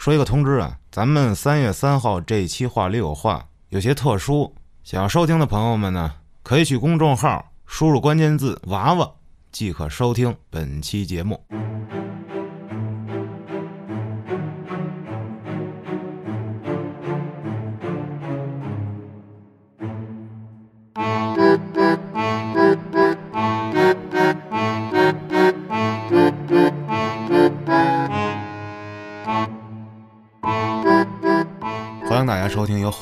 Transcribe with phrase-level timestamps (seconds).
[0.00, 9.10] 说一个通知啊，咱们三月三号这一期话里有话有些特殊，想要收听的朋友们呢，可以去公众号输入关键字“娃娃”，
[9.52, 11.44] 即可收听本期节目。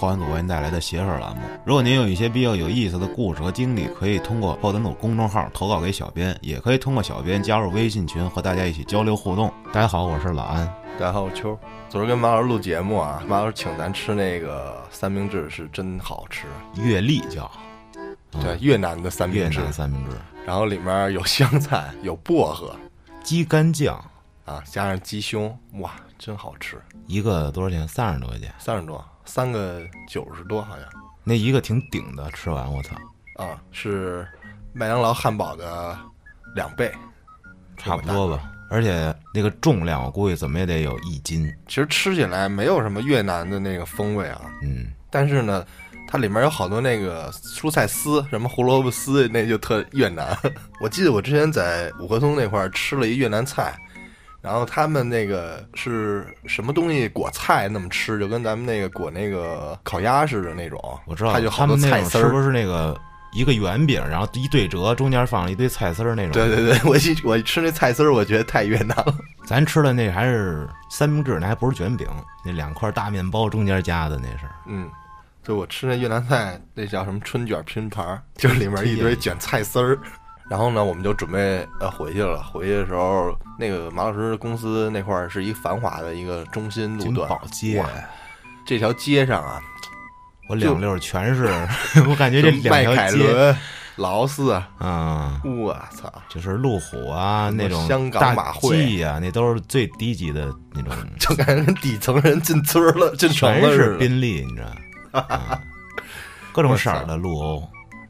[0.09, 1.43] 后端组为您带来的邪事儿栏目。
[1.67, 9.53] 如果您有一些比较有意思的故事和经历，可以通过后端组公众号投稿给小编，也可以通过小编加入微信群和大家一起交流互动。
[9.71, 10.67] 大家好，我是老安。
[10.99, 11.59] 大家好，我秋。
[11.91, 16.47] 昨儿跟马老师录节目啊，马老师请咱吃那个三明治是真好吃，
[16.77, 17.51] 月历叫
[18.31, 20.17] 对，越南的三越明治，南三明治，
[20.47, 22.75] 然后里面有香菜，有薄荷
[23.23, 24.03] 鸡肝酱
[24.47, 27.87] 啊，加上鸡胸，哇，真好吃，一个多少钱？
[27.87, 28.53] 三十多块钱。
[28.59, 30.85] 三十多，三个九十多好像
[31.23, 32.97] 那一个挺顶的，吃完我操，
[33.37, 34.27] 啊，是
[34.73, 35.97] 麦当劳汉堡的
[36.55, 36.91] 两倍，
[37.77, 38.51] 差不多吧。
[38.71, 41.47] 而且那个重量，我估计怎么也得有一斤。
[41.67, 45.65] 其实吃起来没有什么越南的那个风味啊，嗯，但是呢，
[46.07, 50.37] 它里面有好多那个蔬菜丝，什么胡萝卜丝，那就特越南。
[50.81, 53.79] 我记得我之前在五棵松那块儿吃了一越南菜，
[54.41, 60.81] 然后他们那个是什么东西裹菜那么吃，就跟咱们那个裹那个烤鸭似的那种。
[61.07, 62.23] 我知道它就好多他们那菜丝儿。
[62.23, 62.99] 种是不是那个
[63.33, 66.33] 一个圆饼，然后一对折，中间放了一堆菜丝儿那种？
[66.33, 69.15] 对对对， 我一我吃那菜丝儿，我觉得太越南了。
[69.45, 72.07] 咱吃的那还是三明治，那还不是卷饼，
[72.45, 74.47] 那两块大面包中间夹的那是。
[74.67, 74.89] 嗯，
[75.43, 79.99] 就我吃那越南菜，那叫什么春卷拼盘，就是里面一堆 卷菜丝儿。
[80.49, 82.43] 然后呢，我们就准备呃回去了。
[82.43, 87.85] 回去的时候，那个马老师公司那块儿是一繁华的一个中心路金段，宝街，
[88.67, 89.61] 这条街上啊，
[90.49, 91.47] 我两溜全是，
[92.09, 93.57] 我感觉这两条街，凯伦、
[93.97, 96.11] 劳斯啊，啊，我操！
[96.29, 99.03] 就是路虎啊那种香港大马会。
[99.03, 104.63] 啊，那都是最低级的那种， 就感觉跟底层人进村了，进城全是宾利，你知
[105.13, 105.21] 道？
[105.21, 105.61] 啊。
[106.55, 107.69] 各种色儿的路，欧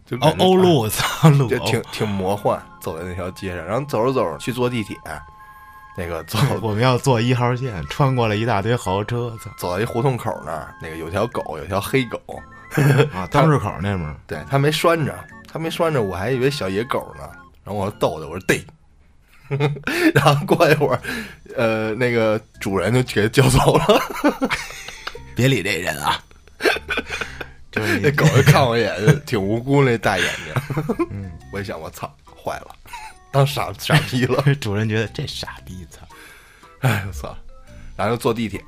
[0.09, 4.97] 就感觉欧陆， 操路，就挺挺魔幻，走在那条街上，然后走着走着去坐地铁，
[5.97, 9.51] 那个走我们要坐一号线，穿过了一大堆豪车，操！
[9.59, 12.19] 走到一胡同口那儿，那个有条狗，有条黑狗，
[13.13, 15.15] 啊， 灯市口那边儿，对，它没拴着，
[15.53, 17.29] 它没拴着，我还以为小野狗呢，
[17.63, 18.65] 然后我逗它，我说对，
[20.15, 21.01] 然后过一会儿，
[21.55, 24.01] 呃，那个主人就给它叫走了，
[25.37, 26.19] 别理这人啊。
[27.79, 32.75] 就是那狗就看我一眼，就挺无辜那大眼睛，嗯 我一想，我操，坏了，
[33.31, 36.01] 当傻傻逼了， 主人觉得这傻逼，操！
[36.81, 37.37] 哎，我操！
[37.97, 38.63] 然后坐地铁，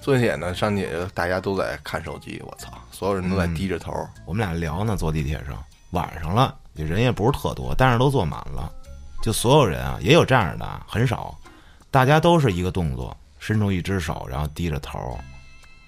[0.00, 3.92] 坐地铁呢，上去大家都在看手机，我操，所有人都在低着头。
[4.24, 8.72] 我们俩聊呢，坐地铁上，晚上了，也人也不是特多，但是都坐满了，
[9.22, 11.38] 就所有人啊，也有站着的，很少，
[11.90, 15.18] 大家都是一个动作，伸出一只手，然后低着头，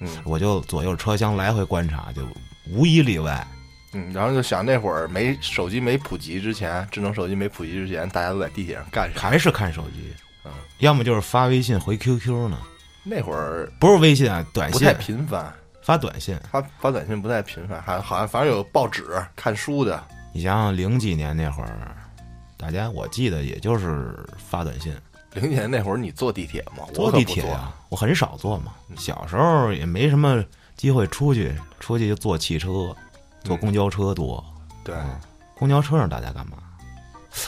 [0.00, 2.22] 嗯我就左右车厢来回观察，就
[2.70, 3.47] 无一例外，
[3.92, 9.20] 嗯，然后就想那会儿没手机没普及之前，智能手机没普及之前，大家都在地铁上干啥？
[9.20, 10.12] 还是看手机，
[10.44, 12.58] 嗯，要么就是发微信回 QQ 呢，
[13.02, 15.52] 那会儿不是微信啊，短信不太频繁，
[15.82, 16.38] 发短信。
[16.50, 19.04] 发发短信不太频繁，还好像反正有报纸、
[19.36, 20.02] 看书的。
[20.32, 21.94] 你想想零几年那会儿，
[22.56, 24.92] 大家我记得也就是发短信，
[25.34, 26.84] 零几年那会儿你坐地铁吗？
[26.92, 28.72] 坐我坐地铁呀、我很少坐嘛。
[28.96, 30.42] 小时候也没什么
[30.77, 32.95] 机会出去，出去就坐汽车，
[33.43, 34.43] 坐公交车多。
[34.83, 34.95] 对，
[35.57, 36.59] 公交车上大家干嘛？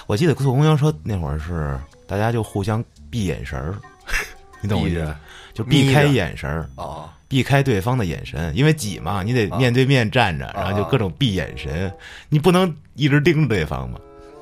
[0.07, 3.75] 我记得坐公交车那会儿是大家就互相避眼神儿，
[4.61, 5.17] 你懂我意思？
[5.55, 11.93] 就避开眼神儿，啊，避开对方的眼神，因为挤嘛，你得啊面对面站着，啊然后就各种避眼神，
[12.29, 13.99] 你不能一直盯着对方嘛。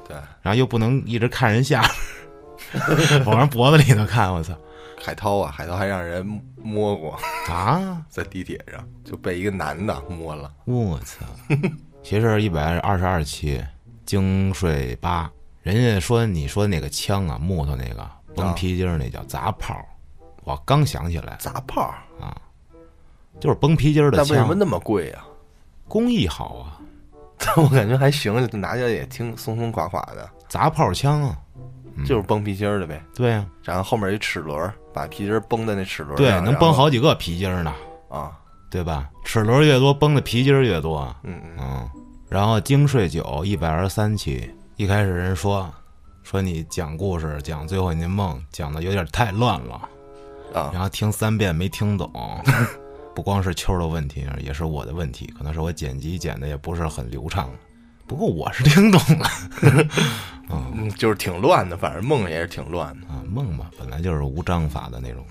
[0.09, 1.83] 对，然后又不能一直看人下
[2.73, 4.53] 边， 往人脖子里头看，我操
[5.05, 6.27] 海涛啊，海涛还让人
[6.57, 7.19] 摸过，
[7.53, 8.03] 啊！
[8.09, 10.51] 在地铁上就被一个男的摸了。
[10.65, 11.27] 我操！
[12.03, 13.63] 其实一百二十二期
[14.07, 15.31] 精税八，
[15.63, 19.79] 人家说你说那个枪啊，木头那个崩皮筋儿那叫砸炮，
[20.43, 21.83] 我刚想起来，砸炮？
[22.19, 22.35] 啊，
[23.39, 25.23] 就是崩皮筋儿的枪，那为什么那么贵啊、
[25.87, 26.81] 工艺好啊，
[27.37, 31.39] 但 我感觉还行，拿起来也挺松松垮垮的，砸炮枪啊，
[32.05, 33.03] 就是崩皮筋儿的呗。
[33.15, 37.75] 对呀、然后后面一齿轮儿，把皮筋儿绷在那齿轮对，能然后崩好几个皮筋儿呢，
[38.09, 38.33] 啊。
[38.71, 39.09] 对吧？
[39.25, 41.15] 齿轮越多，绷的皮筋儿越多。
[41.23, 41.91] 嗯嗯，嗯，
[42.29, 45.73] 然后精税九一百二十三期，一开始人说
[46.25, 49.89] 说你讲故事讲最后你那梦讲的有点太乱了，
[50.53, 52.11] 啊，然后听三遍没听懂，
[53.15, 57.49] 不光是秋儿的问题，也是我的问题，可能是我剪辑剪的也不是很流畅。
[58.07, 59.29] 不过我是听懂了
[60.51, 63.07] 嗯，就是挺乱的，反正梦也是挺乱的。
[63.09, 65.25] 啊，梦嘛本来就是无章法的那种。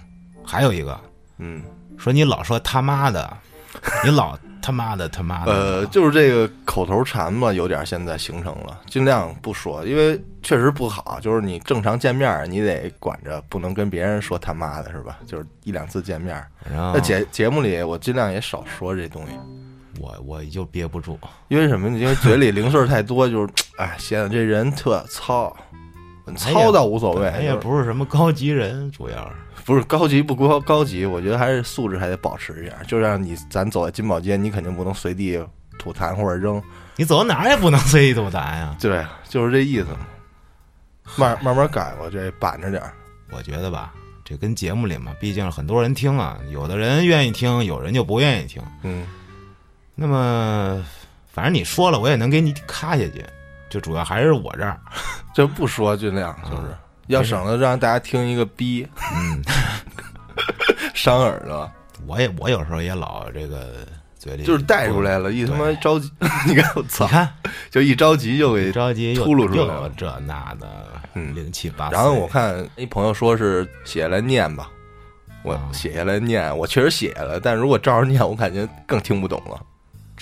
[0.43, 0.99] 还有一个
[1.37, 1.61] 嗯，
[1.97, 3.37] 说你老说他妈的，
[4.03, 11.19] 你老他妈的他妈的，呃，就是这个口头禅嘛，有点现在形成了，尽量不说，因为确实不好。
[11.21, 15.19] 就是你正常见面，你得管着，不能跟别人说他妈的，是吧？
[15.27, 19.33] 就是一两次见面那节节目里我尽量也少说这东西，
[19.99, 21.89] 我我就憋不住，因为什么？
[21.97, 25.55] 因为嘴里零碎儿太多，就是 哎，显得这人特糙，
[26.35, 29.17] 糙倒无所谓，哎也不是什么高级人，主要
[29.55, 32.75] 是不是高级不高高级，我觉得还是素质还得保持一下。
[32.87, 35.41] 就让你咱走在金宝街，你肯定不能随地
[35.77, 36.61] 吐痰或者扔，
[36.95, 38.75] 你走到哪儿也不能随地吐痰呀。
[38.79, 39.99] 对，就是这意思嘛。
[41.17, 42.93] 慢慢慢改吧，这板着点儿。
[43.31, 43.93] 我觉得吧，
[44.23, 48.61] 这跟节目里嘛，毕竟很多人听啊，有的人愿意听，有人就不愿意听。
[48.83, 49.05] 嗯，
[49.95, 50.83] 那么，
[51.31, 53.23] 反正你说了，我也能给你咔下去，
[53.69, 54.79] 就主要还是我这儿。
[55.33, 56.75] 就不说尽量就是，
[57.07, 59.41] 要省得让大家听一个逼，嗯，
[60.93, 61.71] 伤耳朵，
[62.05, 63.85] 我也我有时候也老这个
[64.17, 66.11] 嘴里就是带出来了，一他妈着急，
[66.47, 67.33] 你看我操，你看
[67.69, 68.71] 就一着急就给。
[68.71, 70.67] 着急又秃噜出来了这那的，
[71.13, 71.89] 嗯零七八。
[71.91, 74.69] 然后我看一朋友说是写下来念吧，
[75.43, 79.59] 我啊写下来念，我确实写了，但如果照着念，我感觉更听不懂了。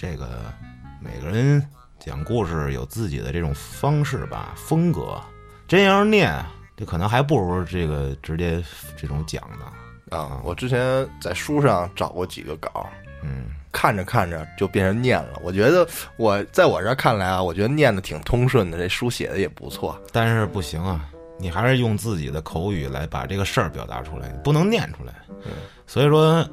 [0.01, 0.51] 这个
[0.99, 1.63] 每个人
[1.99, 5.21] 讲故事有自己的这种方式吧，风格。
[5.67, 6.43] 真要是念，
[6.75, 8.63] 这可能还不如这个直接
[8.97, 10.17] 这种讲呢。
[10.17, 12.89] 啊，我之前在书上找过几个稿，
[13.21, 15.39] 嗯，看着看着就变成念了。
[15.43, 15.87] 我觉得
[16.17, 19.95] 我在我这儿看来啊，我觉得念的挺通顺的，这书写的也不错。
[20.11, 21.07] 但是不行啊，
[21.37, 25.13] 你还是用自己的口语来把这个事儿表达出来，你不能念出来。
[25.45, 25.51] 嗯
[25.85, 26.47] 所以说，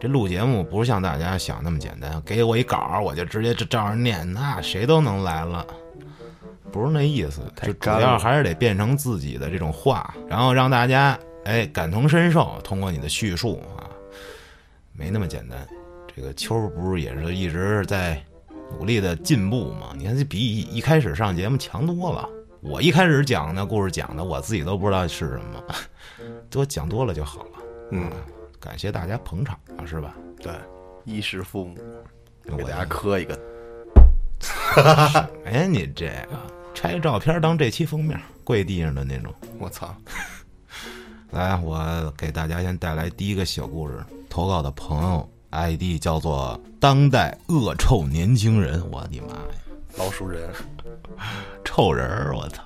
[0.00, 5.66] 这录节目不是像大家想那么简单，给我一稿我就直接这照着念，那谁都能来了。
[6.72, 13.84] 不是那意思，就主要还是得变成自己的这种话，然后让大家哎感同身受，通过你的叙述啊，
[14.94, 15.58] 没那么简单。
[16.16, 18.22] 这个秋儿不是也是一直在
[18.72, 19.92] 努力的进步嘛？
[19.94, 22.26] 你看这比一一开始上节目强多了。
[22.62, 25.62] 我一开始讲的故事讲的，我自己都不知道是什么，
[26.48, 27.50] 多讲多了就好了。
[27.90, 28.10] 嗯，
[28.60, 30.14] 感谢大家捧场啊，是吧？
[30.38, 30.52] 对，
[31.04, 31.76] 衣食父母，
[32.44, 33.38] 给我大家磕一个。
[35.46, 36.38] 哎，你这个
[36.74, 39.34] 拆照片当这期封面，跪地上的那种。
[39.58, 39.94] 我操，
[41.32, 43.98] 来，我给大家先带来第一个小故事。
[44.28, 49.40] 投稿的朋友 ID 叫做“当代恶臭年轻人”，我的妈呀，
[49.96, 50.48] 老鼠人，
[51.64, 52.36] 臭人儿！
[52.36, 52.62] 我操！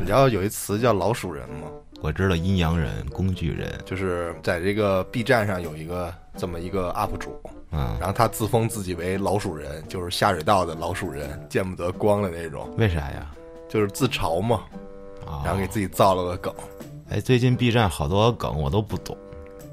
[0.00, 1.68] 你知道有一词叫老鼠人吗？
[2.00, 7.36] 我知道阴阳人、工具人，就是在这个 B 站上有一个这么一个 UP 主，
[7.72, 13.34] 嗯，然后他自封自己为老鼠人，就是下水道的老鼠人，见不得光的那种，为啥呀？
[13.68, 14.62] 就是自嘲嘛，
[15.26, 16.54] 啊、然后给自己造了个梗，
[17.10, 19.16] 哎，最近 B 站好多梗我都不懂，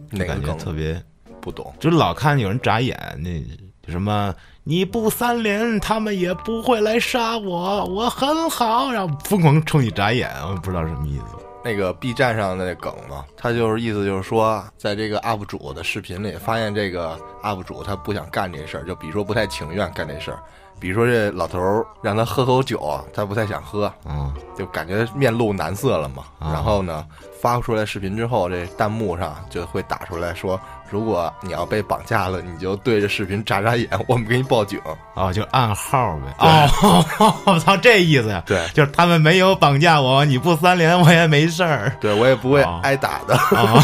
[0.09, 0.99] 感觉那个梗特别，
[1.39, 1.71] 不懂。
[1.79, 4.33] 就老看有人眨眼，那什么
[4.67, 11.25] 你不三连，他们也不会来杀我，我很好，然后疯狂冲你眨眼，我不知道什么意思。
[11.63, 20.39] 那个 B 站上的那梗嘛，他就是意思就是说，在这个 UP 主的视频里，发现这个 UP 主他不想干这事儿，就比如说不太情愿干这事儿，
[20.79, 26.23] 比如说这老头儿让他喝口酒，他不太想喝，啊、就感觉面露难色了嘛。
[26.39, 27.05] 啊然后呢，
[27.41, 34.79] 发出来视频之后，这弹幕上就会打出来说，如果你要被绑架了，你就对着视频眨眨眼，我们给你报警。
[35.15, 36.35] 哦，就暗号呗。
[36.39, 38.43] 哦，我操，这意思呀？
[38.45, 41.95] 对就是他们没有绑架我，你不三连我也没事儿。
[41.99, 43.35] 对我也不会哦挨打的。
[43.35, 43.83] 啊，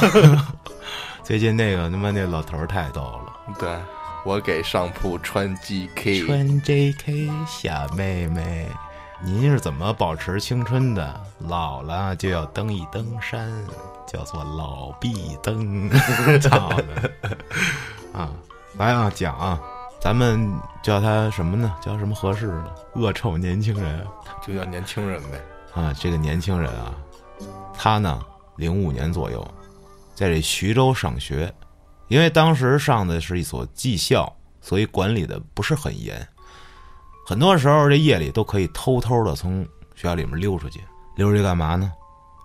[1.23, 3.69] 最近那个他妈那老头儿太逗了，对
[4.23, 8.67] 我给上铺穿 JK，穿 JK 小妹妹，
[9.23, 11.21] 您是怎么保持青春的？
[11.39, 13.51] 老了就要登一登山，
[14.05, 15.89] 叫做老壁登。
[16.39, 17.11] 操的
[18.13, 18.29] 啊！
[18.77, 19.59] 来啊，讲啊，
[19.99, 21.75] 咱们叫他什么呢？
[21.81, 22.71] 叫什么合适呢？
[22.93, 24.05] 恶臭年轻人
[24.45, 25.81] 就叫年轻人呗。
[25.81, 25.91] 啊！
[25.99, 26.93] 这个年轻人啊，
[27.73, 28.23] 他呢，
[28.57, 29.45] 零五年左右，
[30.13, 31.51] 在这徐州上学，
[32.11, 36.27] 因为当时上的是一所技校，所以管理的不是很严。
[37.25, 39.63] 很多时候，这夜里都可以偷偷的从
[39.95, 40.83] 学校里面溜出去，
[41.15, 41.89] 溜出去干嘛呢？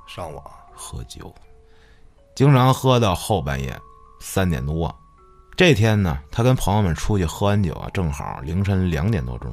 [0.06, 1.34] 上网，喝酒，
[2.36, 3.76] 经常喝到后半夜
[4.20, 4.94] 三点多。
[5.56, 9.52] 这天呢，他跟朋友们出去喝完酒啊，正好凌晨两点多钟。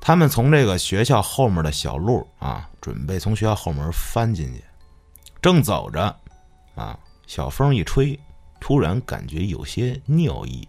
[0.00, 4.64] 他们从这个学校后面的小路啊，准备从学校后门翻进去。
[5.40, 6.12] 正走着，
[6.74, 8.18] 啊，小风一吹，
[8.66, 10.66] 突然感觉有些尿意，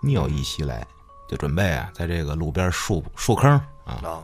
[0.00, 0.86] 尿意袭来，
[1.28, 3.50] 就准备啊，在这个路边树树坑
[3.84, 4.22] 啊啊，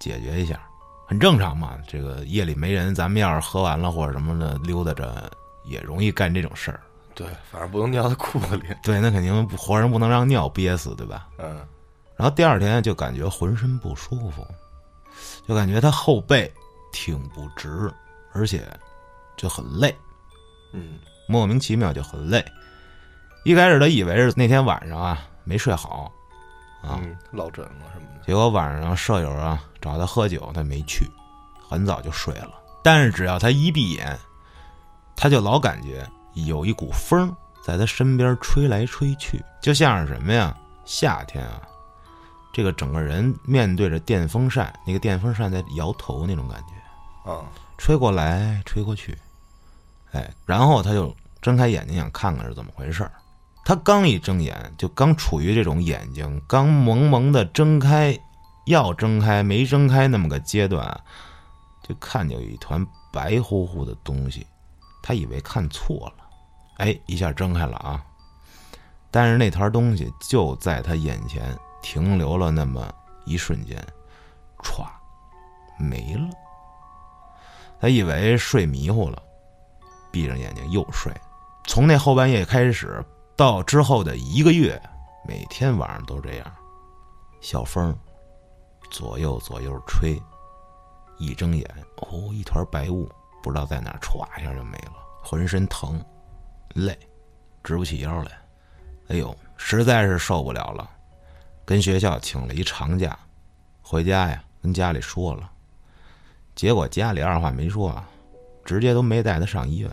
[0.00, 0.58] 解决一下，
[1.06, 1.76] 很正常嘛。
[1.86, 5.30] 这个夜里没人，咱们要是喝完了或者什么的溜达着，
[5.66, 6.80] 也容易干这种事儿。
[7.14, 8.64] 对，反正不能尿在裤子里。
[8.82, 11.28] 对，那肯定不活人不能让尿憋死，对吧？
[11.36, 11.60] 嗯
[12.16, 14.42] 然后第二天就感觉浑身不舒服，
[15.46, 16.50] 就感觉他后背
[16.92, 17.92] 挺不直，
[18.32, 18.66] 而且
[19.36, 19.94] 就很累，
[20.72, 22.44] 嗯莫名其妙就很累。
[23.44, 26.10] 一开始他以为是那天晚上啊没睡好
[26.82, 28.24] 啊，嗯，落枕了什么的。
[28.26, 31.06] 结果晚上舍友啊找他喝酒，他没去，
[31.68, 32.52] 很早就睡了。
[32.82, 34.18] 但是只要他一闭眼，
[35.14, 40.54] 他就老感觉有一股风在他身边吹来吹去，就像是什么呀？
[40.84, 41.62] 夏天啊，
[42.52, 47.44] 这个整个人面对着电风扇，那个电风扇在摇头那种感觉，啊，
[47.78, 49.16] 吹过来吹过去，
[50.14, 53.12] 哎，然后他就睁开眼睛想看看是怎么回事儿。
[53.64, 58.16] 他刚一睁眼，就刚处于这种眼睛刚蒙蒙的睁开，
[58.66, 61.00] 要睁开没睁开那么个阶段，
[61.82, 64.46] 就看见有一团白乎乎的东西，
[65.02, 66.24] 他以为看错了，
[66.76, 68.04] 哎，一下睁开了啊！
[69.10, 72.92] 但是那团东西就在他眼前停留了那么
[73.24, 73.82] 一瞬间，
[74.58, 74.86] 歘，
[75.78, 76.28] 没了。
[77.80, 79.22] 他以为睡迷糊了，
[80.14, 81.12] 闭上眼睛又睡。
[81.64, 83.04] 从那后半夜开始，
[83.34, 84.80] 到之后的一个月，
[85.26, 86.52] 每天晚上都这样。
[87.40, 87.92] 小风
[88.92, 90.16] 左右左右吹，
[91.18, 93.10] 一睁眼，哦，一团白雾，
[93.42, 96.00] 不知道在哪儿，歘一下就没了，浑身疼，
[96.74, 96.96] 累，
[97.64, 98.30] 直不起腰来。
[99.08, 100.88] 哎呦，实在是受不了了，
[101.64, 103.18] 跟学校请了一长假，
[103.82, 105.50] 回家呀，跟家里说了。
[106.54, 108.08] 结果家里二话没说啊，
[108.64, 109.90] 直接都没带他上医院，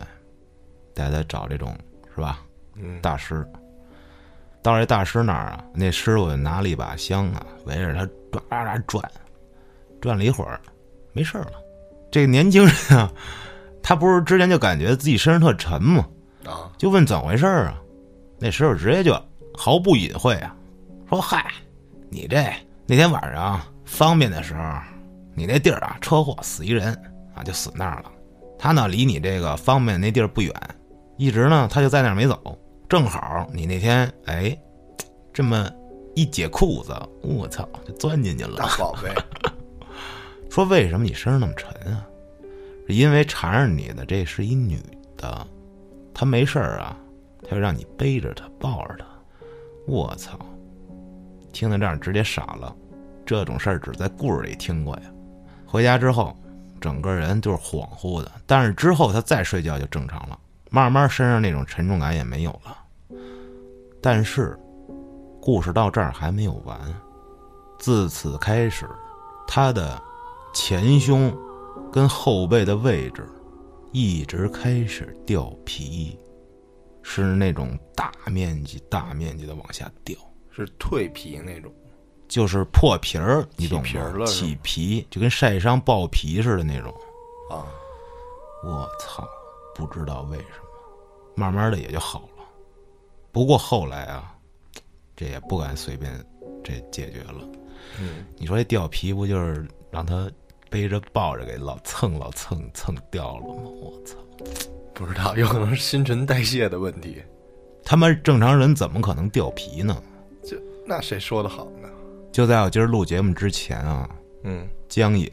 [0.94, 1.76] 带他找这种
[2.14, 2.40] 是吧
[2.76, 3.46] 嗯，大师。
[4.62, 9.10] 到这大师那儿啊，那师傅拿了一把香啊，围着他转啊啊转，
[10.00, 10.60] 转了一会儿，
[11.12, 11.52] 没事儿了。
[12.12, 13.10] 这个年轻人啊，
[13.82, 16.08] 他不是之前就感觉自己身上特沉吗？
[16.44, 17.82] 啊，就问怎么回事儿啊？
[18.38, 19.20] 那师傅直接就
[19.52, 20.54] 毫不隐晦啊，
[21.08, 21.52] 说：“嗨，
[22.08, 22.44] 你这
[22.86, 24.62] 那天晚上方便的时候，
[25.34, 26.92] 你那地儿啊车祸死一人
[27.34, 28.12] 啊，就死那儿了。
[28.62, 30.54] 他呢离你这个方便那地儿不远，
[31.16, 32.56] 一直呢他就在那儿没走。
[32.88, 34.56] 正好你那天哎，
[35.32, 35.68] 这么
[36.14, 38.58] 一解裤子，我操，就钻进去了。
[38.58, 39.12] 大宝贝，
[40.48, 42.06] 说为什么你身上那么沉啊？
[42.86, 44.78] 是因为缠着你的这是一女
[45.16, 45.44] 的，
[46.14, 46.96] 她没事儿啊，
[47.42, 49.04] 她就让你背着她抱着她。
[49.88, 50.38] 我操！
[51.52, 52.72] 听到这儿直接傻了，
[53.26, 55.02] 这种事儿只在故事里听过呀。
[55.66, 56.36] 回家之后，
[56.82, 62.76] 整个人就是恍惚的，但是之后他再睡觉就正常了，慢慢身上那种沉重感也没有了。
[64.02, 64.58] 但是，
[65.40, 66.76] 故事到这儿还没有完，
[67.78, 68.88] 自此开始，
[69.46, 70.02] 他的
[70.52, 71.32] 前胸
[71.92, 73.24] 跟后背的位置
[73.92, 76.18] 一直开始掉皮，
[77.02, 80.18] 是那种大面积、大面积的往下掉，
[80.50, 81.72] 是蜕皮那种。
[82.32, 83.84] 就是破皮儿，你懂吗？
[83.84, 86.90] 起皮儿了起皮就跟晒伤爆皮似的那种。
[87.50, 87.68] 啊，
[88.64, 89.28] 我操，
[89.74, 92.44] 不知道为什么，慢慢的也就好了。
[93.32, 94.34] 不过后来啊，
[95.14, 96.10] 这也不敢随便
[96.64, 97.46] 这解决了。
[98.00, 100.30] 嗯，你说这掉皮不就是让他
[100.70, 103.62] 背着抱着给老蹭老蹭蹭掉了吗？
[103.62, 104.16] 我操！
[104.94, 107.22] 不知道，有可能是新陈代谢的问题。
[107.84, 110.02] 他妈正常人怎么可能掉皮呢？
[110.42, 111.90] 这那谁说的好呢？
[112.32, 114.08] 就在我今儿录节目之前啊，
[114.44, 115.28] 嗯江野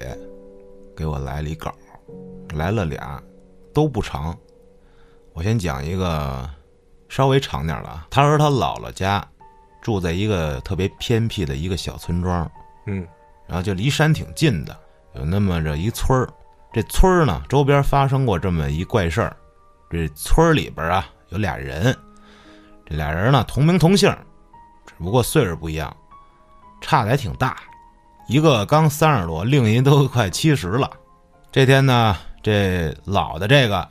[0.95, 1.73] 给我来了一稿，
[2.55, 3.23] 来了俩，
[3.73, 4.37] 都不长。
[5.31, 6.47] 我先讲一个
[7.07, 8.05] 稍微长点儿的啊。
[8.11, 9.25] 他说他姥姥家
[9.81, 12.51] 住在一个特别偏僻的一个小村庄，
[12.85, 13.07] 嗯
[13.47, 14.77] 然后就离山挺近的，
[15.15, 16.27] 有那么着一村儿。
[16.73, 19.35] 这村儿呢，周边发生过这么一怪事儿。
[19.89, 21.95] 这村儿里边啊，有俩人，
[22.85, 24.13] 这俩人呢同名同姓，
[24.85, 25.95] 只不过岁数不一样，
[26.81, 27.57] 差的还挺大。
[28.27, 30.89] 一个刚三十多，另一都快七十了。
[31.51, 33.89] 这天呢，这老的这个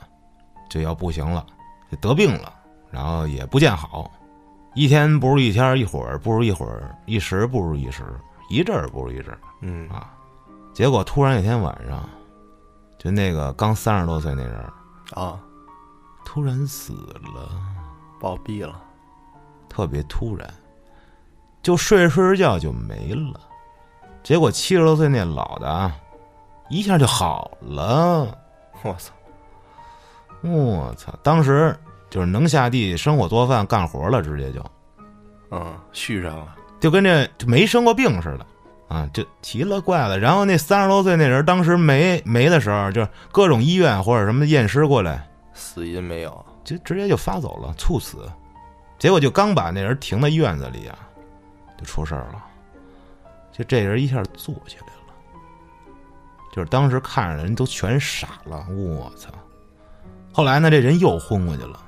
[0.69, 1.45] 就要不行了，
[1.91, 2.53] 就得病了，
[2.89, 4.09] 然后也不见好，
[4.75, 8.03] 一天不如一天，一会儿不如一会儿，一时不如一时，
[8.49, 9.39] 一阵儿不如一阵儿。
[9.61, 10.13] 嗯啊，
[10.73, 12.07] 结果突然有天晚上，
[12.97, 14.57] 就那个刚三十多岁那人
[15.11, 15.37] 啊，
[16.23, 17.51] 突然死了，
[18.21, 18.81] 暴毙了。
[19.67, 20.51] 特别突然，
[21.61, 23.39] 就睡着睡着觉就没了。
[24.23, 25.95] 结果七十多岁那老的啊，
[26.69, 28.37] 一下就好了。
[28.83, 29.13] 我操！
[30.41, 31.13] 我操！
[31.21, 31.75] 当时
[32.09, 34.63] 就是能下地生火做饭干活了，直接就
[35.51, 36.55] 嗯，续上了。
[36.79, 38.45] 就跟这就没生过病似的
[38.87, 40.17] 啊，就奇了怪了。
[40.17, 48.29] 然后那三十多岁那人当时没没的时候，就各种医院或者什么验尸过来，死因没有，就直接就发走了，猝死。
[48.97, 50.97] 结果就刚把那人停在院子里啊，
[51.79, 52.43] 就出事儿了。
[53.51, 55.93] 就这人一下坐起来了，
[56.51, 59.29] 就是当时看着人都全傻了，我操！
[60.33, 61.81] 后来呢，这人又昏过去了，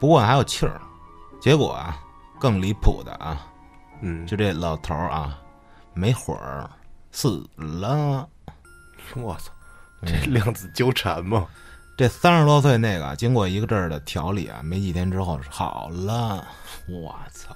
[0.00, 0.80] 不过还有气儿。
[1.40, 2.00] 结果啊，
[2.38, 3.46] 更离谱的啊，
[4.00, 5.38] 嗯，就这老头儿啊，
[5.92, 6.70] 没会儿
[7.10, 8.28] 死了。
[9.16, 9.52] 我操，
[10.04, 11.46] 这量子纠缠嘛，
[11.98, 16.44] 这三十多岁那个，经过一个阵儿的调理啊，没几天之后好了。
[16.88, 17.54] 我操！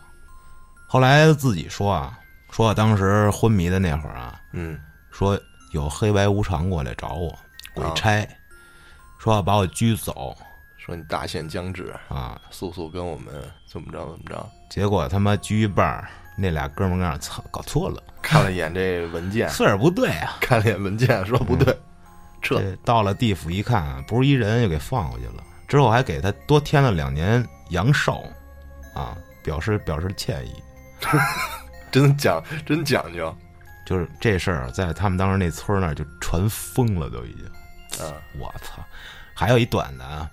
[0.87, 2.19] 后来自己说啊，
[2.51, 4.79] 说当时昏迷的那会儿啊，嗯，
[5.11, 5.39] 说
[5.73, 7.37] 有黑白无常过来找我，
[7.75, 8.27] 鬼差，
[9.19, 10.37] 说要把我拘走
[10.77, 12.41] 说你大限将至，啊。
[12.51, 13.35] 速速跟我们
[13.67, 14.49] 怎么着怎么着。
[14.71, 20.37] 结果他妈拘一半儿，那俩哥们儿操，搞错了，看了一眼这文件， 岁数不对啊。
[20.41, 21.77] 看了一眼文件，说不对，
[22.41, 22.61] 撤。
[22.61, 25.43] 这到了地府一看啊，不是一人，又给放回去了。
[25.67, 28.25] 之后还给他多添了两年阳寿，
[28.95, 30.55] 啊，表示表示歉意。
[31.91, 33.37] 真讲真讲究，
[33.85, 37.51] 就是这事儿，在他们当时那村儿那儿就传疯了，都已经。
[38.01, 38.85] 嗯我操！
[39.35, 40.31] 还有一短的啊，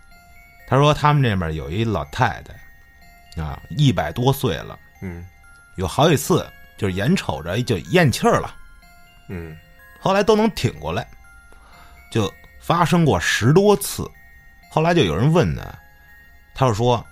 [0.67, 5.25] 他说他们这边有一老太太，啊，一百多岁了，嗯。
[5.75, 8.53] 有好几次就是眼瞅着就咽气儿了，
[9.27, 9.57] 嗯，
[9.99, 11.07] 后来都能挺过来，
[12.11, 14.07] 就发生过十多次。
[14.69, 15.75] 后来就有人问呢，
[16.53, 17.03] 他就说，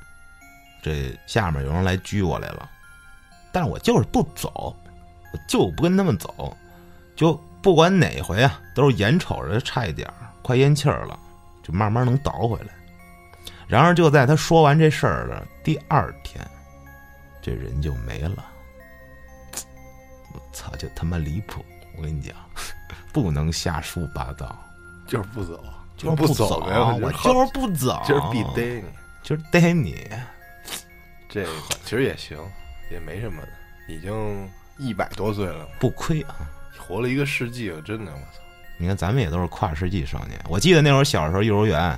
[0.84, 2.70] 这下面有人来拘我来了，
[3.51, 4.75] 但是我就是不走，
[5.34, 6.55] 我就不跟他们走，
[7.15, 11.20] 就不管哪回啊，都是眼瞅着差一点儿快咽气儿了，
[11.62, 12.67] 就慢慢能倒回来。
[13.67, 16.46] 然而就在他说完这事儿的第二天，
[17.41, 18.46] 这人就没了。
[20.34, 21.64] 我操，就他妈离谱！
[21.98, 22.35] 我跟你讲，
[23.14, 24.57] 不能瞎说八道，
[25.07, 25.64] 就是不走，
[25.96, 26.77] 就是不走呗。
[27.01, 28.83] 我就是不走，今儿必逮你。
[29.24, 30.09] 就是逮你。
[31.29, 31.50] 这个
[31.85, 32.37] 其实也行，
[32.92, 33.48] 也没什么的，
[33.88, 36.36] 已经一百多岁了，不亏啊！
[36.77, 38.42] 活了一个世纪了，真的，我操！
[38.77, 40.40] 你看，咱们也都是跨世纪少年。
[40.50, 41.98] 我记得那会儿小时候幼儿园，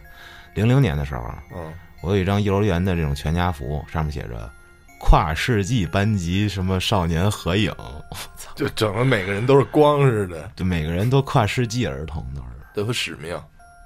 [0.53, 1.23] 零零年的时候，
[1.55, 4.51] 嗯，我有一张幼儿园的这种全家福，上面写着
[4.99, 8.51] “跨世纪班级什么少年合影”，我操！
[8.55, 12.47] 就整的每个人都是光似的，就每个人都跨世纪儿童都是。
[12.73, 13.41] 都有使命。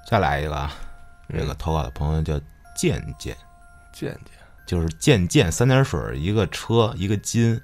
[0.08, 0.72] 再来一个啊，
[1.28, 2.40] 这个嗯投稿的朋友叫
[2.74, 3.36] 健健，
[3.92, 4.37] 见见，
[4.68, 7.58] 就是渐渐三点水一个车一个金，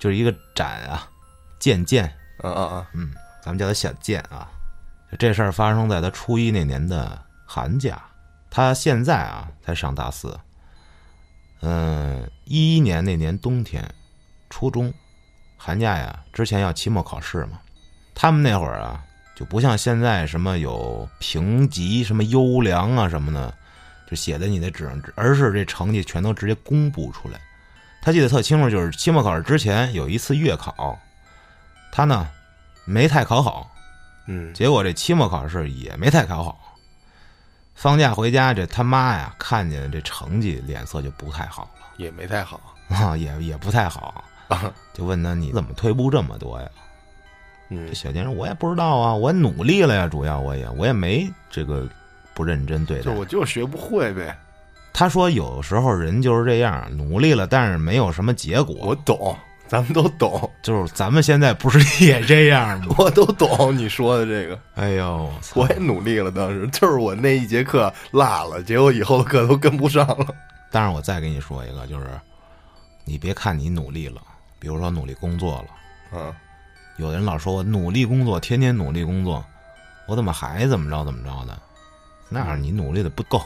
[0.00, 1.06] 就是一个展啊，
[1.58, 2.06] 渐渐，
[2.38, 2.90] 啊啊啊！
[2.94, 4.48] 嗯，咱们叫他小健啊。
[5.18, 8.02] 这事儿发生在他初一那年的寒假，
[8.50, 10.34] 他现在啊才上大四。
[11.60, 13.86] 嗯，一一年那年冬天，
[14.48, 14.90] 初中
[15.58, 17.60] 寒假呀，之前要期末考试嘛。
[18.14, 19.04] 他们那会儿啊，
[19.36, 23.54] 就不像现在什么有评级、什么优良啊什么的，
[24.08, 27.38] 就写在你的纸上，而是这成绩全都直接公布出来。
[28.00, 30.98] 他记得特清楚，就是期末考试之前有一次月考，
[31.92, 32.26] 他呢
[32.86, 33.70] 没太考好，
[34.26, 36.58] 嗯，结果这期末考试也没太考好。
[37.74, 42.60] 放假回家，这他妈呀看见这成绩，脸色就不太好了也没太好。
[42.88, 44.24] 啊，也也不太好，
[44.94, 46.68] 就问他你怎么退步这么多呀？
[47.68, 51.86] 嗯这，小健说：“我也不知道啊，我努力了呀，主要我也我也没这个
[52.38, 53.12] 不认真对待就。
[53.14, 54.38] 我就学不会呗。
[54.92, 58.76] 他说有时候人就是这样，努力了，但是没有什么结果。
[58.80, 62.94] 我懂，咱们都懂，就是咱们现在不是也这样吗？
[62.98, 64.56] 我都懂你说的这个。
[64.76, 70.26] 哎呦，我也努力了，当时就是我那一节课落了，结果以后的课都跟不上了。
[70.70, 72.06] 但是我再给你说一个，就是
[73.04, 74.22] 你别看你努力了，
[74.60, 75.66] 比如说努力工作了，
[76.12, 76.32] 嗯，
[76.98, 79.44] 有的人老说我努力工作，天天努力工作，
[80.06, 81.56] 我怎么还怎么着怎么着的？
[82.28, 83.42] 那是你努力的不够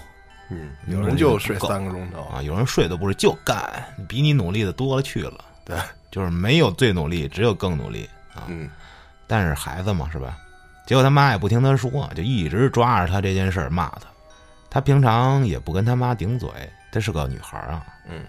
[0.50, 2.42] 嗯，有人就睡三个钟头，啊！
[2.42, 5.44] 有人睡都不是，就干，比你努力的多了去了。
[5.64, 5.78] 对，
[6.10, 8.44] 就是没有最努力，只有更努力啊！
[8.48, 8.68] 嗯，
[9.26, 10.36] 但是孩子嘛，是吧？
[10.86, 14.02] 结果他妈也不听他说，就一直抓着他这件事儿骂他。
[14.68, 16.50] 他平常也不跟他妈顶嘴，
[16.90, 17.86] 她是个女孩啊。
[18.08, 18.24] 嗯，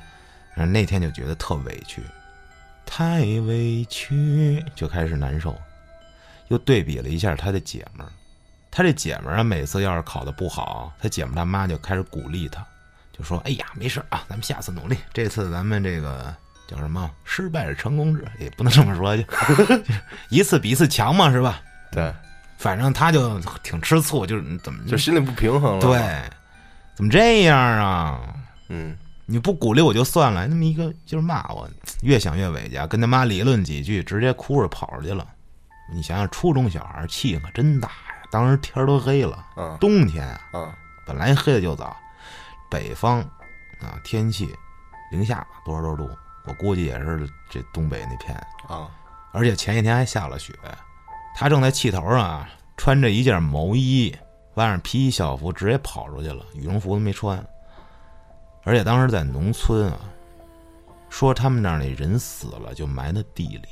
[0.53, 2.01] 然后那天就觉得特委屈，
[2.85, 5.53] 太委屈，就开始难受。
[6.49, 8.11] 又对比了一下他的姐们儿，
[8.75, 12.65] 他这姐们儿啊，每次要是考的不好，他姐们儿他妈就开始鼓励他，
[13.15, 16.33] 就说：“哎呀，没事啊，咱们下次努力，这次咱们这个
[16.67, 17.07] 叫什么？
[17.23, 19.23] 失败是成功之，也不能这么说， 就
[20.29, 21.62] 一次比一次强嘛，是吧？
[21.91, 22.12] 对，
[22.57, 25.79] 反正他就挺吃醋，就是怎么就心里不平衡了。
[25.79, 26.23] 对，
[26.95, 28.19] 怎么这样啊？
[28.69, 31.69] 嗯你不鼓励我就算了，那么一个就是骂我，
[32.01, 35.25] 越想越委屈，跟他妈理论几句，直接哭着跑出去了。
[35.93, 38.12] 你想想，初中小孩气可真大呀！
[38.33, 40.73] 当时天儿都黑了，嗯冬天啊，嗯
[41.05, 41.95] 本来黑的就早，
[42.67, 43.19] 北方
[43.79, 44.49] 啊天气
[45.11, 46.09] 零下多少多少度，
[46.45, 48.35] 我估计也是这东北那片，
[48.67, 48.89] 啊
[49.33, 50.51] 而且前几天还下了雪。
[51.35, 54.15] 他正在气头上啊，穿着一件毛衣，
[54.55, 57.37] 外上皮衣校服，直接跑出去了，羽绒服都没穿。
[58.63, 59.99] 而且当时在农村啊，
[61.09, 63.67] 说他们那儿那人死了就埋在地里，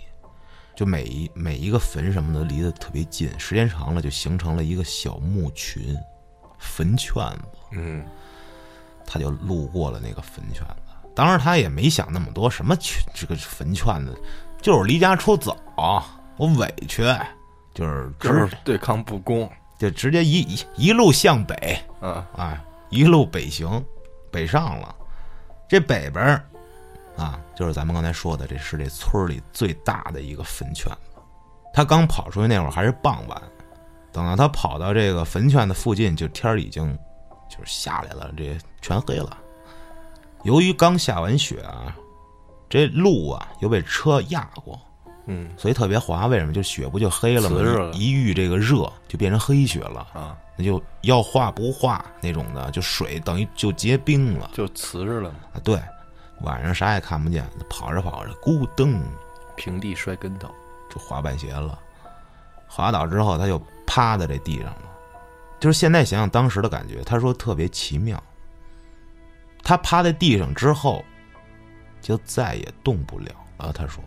[0.75, 5.95] 就每一每一个坟什么的离得特别近，时间长了就形成了一个小墓群、
[6.57, 7.59] 坟圈子。
[7.71, 8.03] 嗯
[9.05, 11.09] 他就路过了那个坟圈子。
[11.13, 14.17] 当时他也没想那么多，什么圈这个坟圈子，
[14.61, 15.57] 就是离家出走，
[16.37, 17.03] 我委屈，
[17.73, 19.49] 就是直就是对抗不公。
[19.77, 22.57] 就直接一一一路向北嗯哎，
[22.89, 23.83] 一路北行，
[24.31, 24.95] 北上了。
[25.67, 26.45] 这北边儿
[27.21, 31.21] 啊，就是咱们刚才说的，这是这村里最大的一个坟圈子。
[31.73, 33.41] 他刚跑出去那会儿还是傍晚，
[34.11, 36.97] 等到他跑到这个坟圈的附近，就天儿已经
[37.49, 39.37] 就是下来了，这全黑了。
[40.43, 41.95] 由于刚下完雪啊，
[42.67, 44.79] 这路啊又被车压过，
[45.27, 46.25] 嗯所以特别滑。
[46.25, 46.51] 为什么？
[46.51, 47.91] 就雪不就黑了吗了？
[47.93, 55.61] 一遇这个热，就变成黑雪了，啊，那就要化不化那种的，就水等于就结冰了就瓷实了嘛，啊。
[55.63, 55.79] 对，
[56.43, 58.99] 晚上啥也看不见，跑着跑着，咕噔
[59.55, 60.53] 平地摔跟头。
[60.89, 61.79] 就滑板鞋了。
[62.67, 64.83] 滑倒之后，他就趴在这地上了。
[65.59, 68.21] 就是现在想想当时的感觉，他说特别奇妙。
[69.63, 71.05] 他趴在地上之后，
[72.01, 73.71] 就再也动不了了。
[73.71, 74.03] 他说，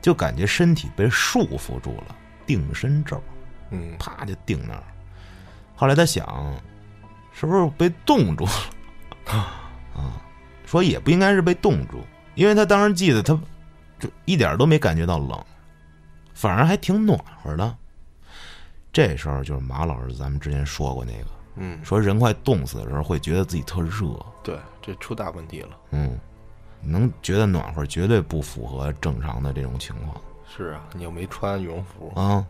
[0.00, 3.22] 就感觉身体被束缚住了，定身咒，
[3.70, 4.82] 嗯啪就定那儿。
[5.76, 6.56] 后来他想，
[7.32, 9.32] 是不是被冻住了？
[9.94, 10.22] 啊，
[10.68, 12.04] 说也不应该是被冻住，
[12.34, 13.32] 因为他当时记得他
[13.98, 15.42] 就一点都没感觉到冷，
[16.34, 17.74] 反而还挺暖和的。
[18.92, 21.26] 这时候就是马老师咱们之前说过那个，
[21.56, 25.70] 嗯，说人快冻死的时候会觉得自己特热，对，这出大问题了。
[25.92, 26.18] 嗯，
[26.82, 30.20] 能觉得暖和，绝对不符合正常的这种情况。
[30.54, 32.12] 是啊，你又没穿羽绒服。
[32.14, 32.44] 啊，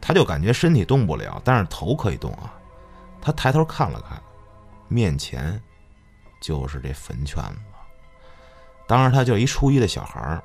[0.00, 2.52] 他就感觉身体动不了，但是头可以动啊。
[3.20, 4.20] 他抬头看了看，
[4.88, 5.60] 面前
[6.40, 7.60] 就是这坟圈子。
[8.86, 10.42] 当时他就一初一的小孩儿，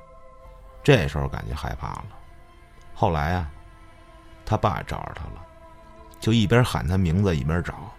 [0.82, 2.06] 这时候感觉害怕了。
[2.94, 3.50] 后来啊，
[4.44, 5.46] 他爸找着他了，
[6.20, 7.92] 就一边喊他名字一边找。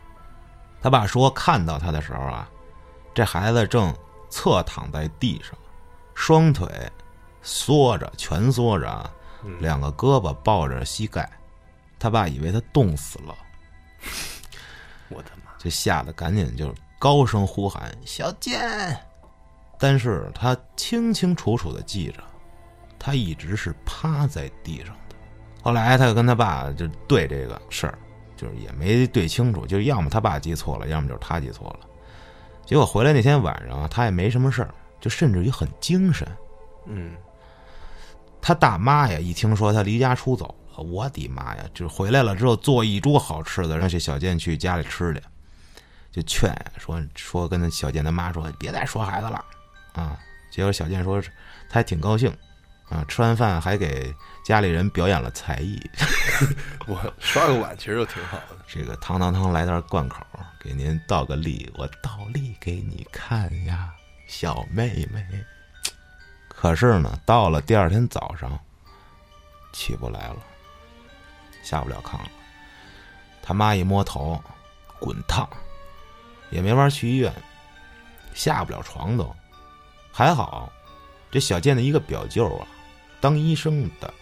[0.81, 2.49] 他爸说看到他的时候啊，
[3.13, 3.95] 这孩子正
[4.29, 5.57] 侧躺在地上，
[6.13, 6.67] 双腿
[7.41, 9.09] 缩着，蜷缩着啊，
[9.59, 11.29] 两个胳膊抱着膝盖。
[11.97, 13.33] 他爸以为他冻死了，
[15.07, 15.51] 我的妈！
[15.57, 18.97] 就吓得赶紧就高声呼喊“小贱”，
[19.77, 22.23] 但是他清清楚楚的记着，
[22.97, 25.15] 他一直是趴在地上的。
[25.61, 27.99] 后来他就跟他爸就对这个事儿，
[28.37, 31.81] 就是也没对清楚，就是要么他爸记错了，要么就是他记错了。
[32.65, 36.25] 结果回来那天晚上啊，他也没什么事儿，就甚至于很精神。
[36.85, 37.11] 嗯
[38.39, 41.65] 他大妈呀，一听说他离家出走了，我的妈呀！
[41.73, 45.21] 就回来了之后做一桌好吃的，让这小健去家里吃去，
[46.13, 49.43] 就劝，说说跟那小健他妈说，别再说孩子了
[49.93, 50.17] 啊。
[50.51, 52.31] 结果小健说他还挺高兴
[52.89, 54.13] 啊，吃完饭还给
[54.45, 55.81] 家里人表演了才艺，
[56.85, 58.57] 我刷个碗其实就挺好的。
[58.67, 60.23] 这个汤汤汤来段贯口，
[60.59, 63.91] 给您倒个立，我倒立给你看呀，
[64.27, 65.25] 小妹妹。
[66.47, 68.59] 可是呢，到了第二天早上，
[69.73, 70.37] 起不来了，
[71.63, 72.29] 下不了炕了。
[73.41, 74.41] 他妈一摸头，
[74.99, 75.49] 滚烫，
[76.53, 77.33] 也没法去医院，
[78.33, 79.35] 下不了床都。
[80.11, 80.71] 还好，
[81.31, 82.67] 这小健的一个表舅啊，
[83.19, 84.13] 当医生的，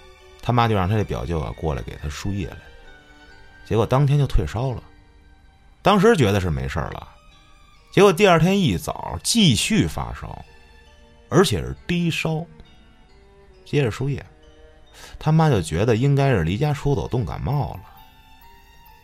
[0.42, 2.58] 他妈就让他这表舅啊过来给他输液来。
[3.66, 4.82] 结果当天就退烧了，
[5.82, 7.08] 当时觉得是没事了，
[7.92, 10.44] 结果第二天一早继续发烧，
[11.30, 12.46] 而且是低烧。
[13.66, 14.26] 接着输液，
[15.20, 17.82] 他妈就觉得应该是离家出走冻感冒了。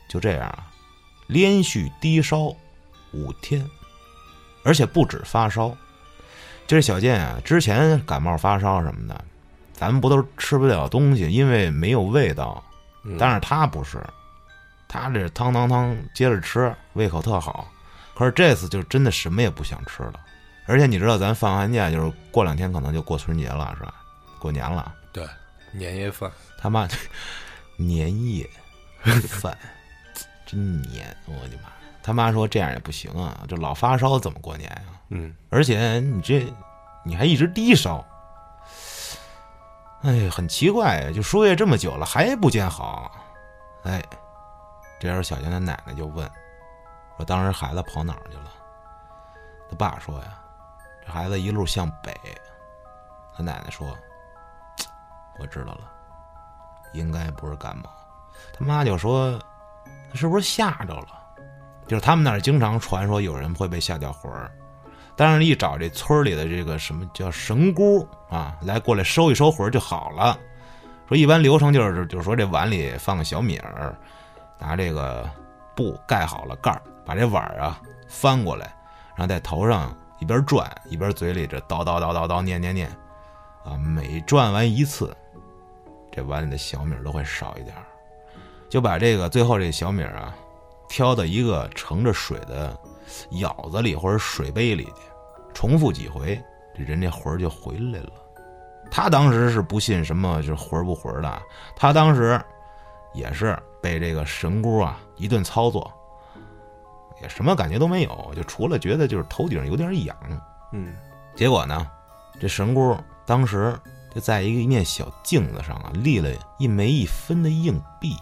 [0.07, 0.71] 就这样啊，
[1.27, 2.55] 连续低烧
[3.13, 3.69] 五天，
[4.63, 5.75] 而且不止发烧。
[6.65, 9.25] 这小健啊，之前感冒发烧什么的，
[9.73, 12.63] 咱们不都吃不了东西，因为没有味道。
[13.03, 14.03] 嗯但是他不是，
[14.87, 17.71] 他这汤汤汤接着吃，胃口特好。
[18.13, 20.19] 可是这次就真的什么也不想吃了，
[20.65, 23.93] 而且你知道，咱放寒假就是过两天可能就过春节了，是吧？
[24.39, 25.25] 过年了，对
[25.71, 26.85] 年夜饭，他妈
[27.77, 28.49] 年夜
[29.29, 29.57] 饭
[30.45, 31.69] 真年，我的妈！
[32.07, 34.95] 他妈说这样也不行啊，这老发烧怎么过年啊？
[35.09, 36.47] 嗯而且你这
[37.03, 38.01] 你还一直低烧，
[40.03, 43.11] 哎，很奇怪呀，就输液这么久了还不见好，
[43.83, 44.01] 哎，
[45.01, 46.25] 这时候小娟的奶奶就问
[47.17, 48.53] 说：“当时孩子跑哪儿去了？”
[49.69, 50.39] 他爸说呀
[51.05, 52.17] ：“这孩子一路向北。”
[53.35, 53.85] 他奶奶说
[55.39, 55.91] ：“我知道了，
[56.93, 57.89] 应该不是感冒。”
[58.57, 59.37] 他妈就说
[60.09, 61.07] ：“他是不是吓着了？”
[61.87, 64.51] 就是他们那儿经常传说有人会被吓掉魂儿。
[65.15, 70.37] 但是，一找这村里的这个什么叫神姑啊，来过来收一收魂儿就好了。
[71.07, 73.97] 说一般流程就是，就是说这碗里放个小米儿，
[74.59, 75.27] 拿这个
[75.75, 78.65] 布盖好了盖儿，把这碗儿啊翻过来，
[79.15, 82.87] 然后在头上一边转一边嘴里这叨叨叨叨叨念念念，
[83.63, 85.15] 啊，每转完一次，
[86.11, 87.83] 这碗里的小米儿都会少一点儿，
[88.69, 90.35] 就把这个最后这小米儿啊
[90.87, 92.77] 挑到一个盛着水的
[93.31, 94.91] 舀子里或者水杯里去，
[95.53, 96.41] 重复几回，
[96.75, 98.11] 这人这魂儿就回来了。
[98.89, 101.41] 他当时是不信什么就是魂儿不魂儿的，
[101.75, 102.39] 他当时
[103.13, 105.91] 也是被这个神姑啊一顿操作，
[107.21, 110.15] 也什么感觉都没有，就除了觉得就是头顶有点痒。
[110.71, 110.95] 嗯
[111.35, 111.85] 结果呢，
[112.39, 113.77] 这神姑当时
[114.13, 118.15] 就在一个一面小镜子上啊立了一枚一分的硬币，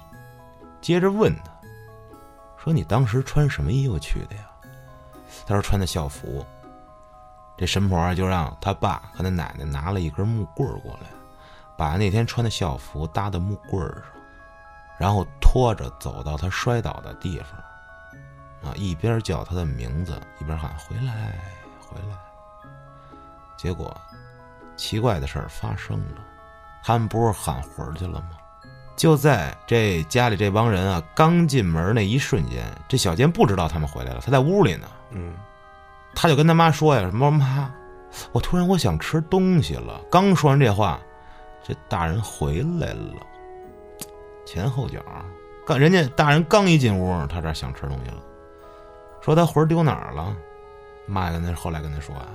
[0.81, 1.51] 接着问他
[2.65, 4.41] 说：“你当时穿什么衣服去的呀？”
[5.47, 6.45] 他说：“穿的校服。”
[7.55, 11.07] 这神婆就让他爸和他奶奶拿了一根木棍过来，
[11.77, 14.03] 把那天穿的校服搭在木棍上，
[14.97, 21.39] 然后拖着走到他摔倒的地方，啊，一边叫他的名字，一边喊：“回来，
[21.79, 22.17] 回来。”
[23.55, 23.95] 结果，
[24.75, 26.21] 奇怪的事儿发生了，
[26.83, 28.31] 他们不是喊魂去了吗？
[28.95, 34.87] 就在这家里这帮人啊刚进门那一瞬间，这小健不知道他们回来了，他在屋里呢。
[35.11, 35.33] 嗯
[36.17, 37.69] 他就跟他妈说呀：“什么妈，
[38.31, 40.97] 我突然我想吃东西了。”刚说完这话，
[41.61, 43.15] 这大人回来了，
[44.45, 45.03] 前后脚，
[45.67, 48.23] 刚人家大人刚一进屋，他这想吃东西了，
[49.19, 50.33] 说他魂儿丢哪儿了？
[51.05, 52.27] 妈跟他后来跟他说啊，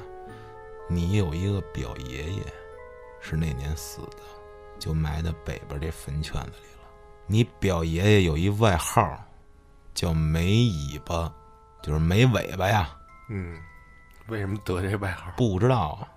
[0.86, 2.42] 你有一个表爷爷，
[3.18, 4.18] 是那年死的，
[4.80, 6.88] 就埋在北边这坟圈子里了。
[7.26, 9.16] 你表爷爷有一外号，
[9.94, 11.32] 叫没尾巴，
[11.82, 12.90] 就是没尾巴呀。
[13.28, 13.56] 嗯，
[14.26, 15.30] 为什么得这外号？
[15.36, 16.08] 不知道啊。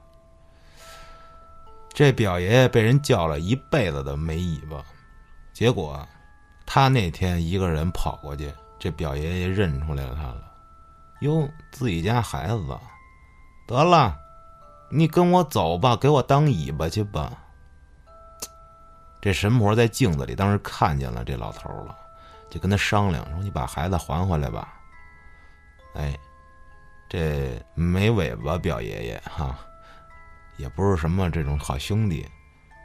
[1.93, 4.83] 这表爷爷被人叫了一辈子的没尾巴，
[5.53, 6.03] 结果
[6.65, 10.51] 他那天一个人跑过去，这表爷爷认出来了他了。
[11.21, 12.79] 哟，自己家孩子，
[13.67, 14.17] 得了，
[14.89, 17.31] 你跟我走吧，给我当尾巴去吧。
[19.23, 21.95] 这神婆在镜子里当时看见了这老头了，
[22.49, 24.73] 就跟他商量说：“你把孩子还回来吧。”
[25.95, 26.13] 哎。
[27.09, 29.55] 这没尾巴表爷爷哈，
[30.57, 32.27] 也不是什么这种好兄弟，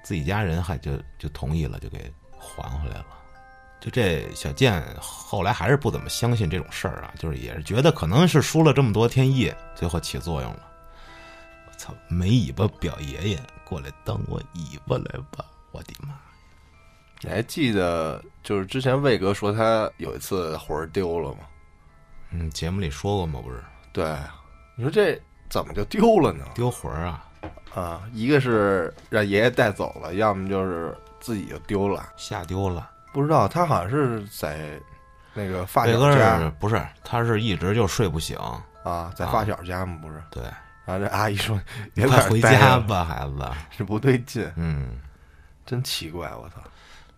[0.04, 3.06] 自己家人还就就同意了，就给还回来了。
[3.80, 10.70] 就这小健后来还是不怎么相信这种事儿啊，就是也是觉得可能是输了这么多天液，最后起作用了。
[11.66, 15.42] 我操，没尾巴表爷爷过来当我尾巴来吧！
[15.72, 16.14] 我的妈！
[17.20, 21.38] 你还记得就是之前魏哥说他有一次魂儿丢了吗？
[22.30, 23.40] 嗯，节目里说过吗？
[23.42, 23.62] 不是。
[23.92, 24.16] 对，
[24.76, 26.44] 你说这怎么就丢了呢？
[26.54, 27.24] 丢魂儿啊！
[27.74, 32.90] 啊，一个是让爷爷带走了，要么就是自己就丢了，吓丢了。
[33.12, 34.78] 不知道他好像是在
[35.34, 36.80] 那个发这个小家是不是？
[37.02, 38.38] 他是一直就睡不醒。
[38.84, 40.22] 啊，在发小家吗，不是？
[40.30, 40.42] 对，
[40.84, 41.60] 然后这阿姨说
[41.94, 43.50] ：“别在快回家吧，孩子。
[43.70, 45.00] 是不对劲，嗯，
[45.66, 46.56] 真奇怪，我操！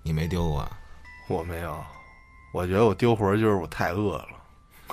[0.03, 0.69] 你没丢过？
[1.29, 1.77] 我没有，
[2.53, 4.29] 我觉得我丢魂儿就是我太饿了。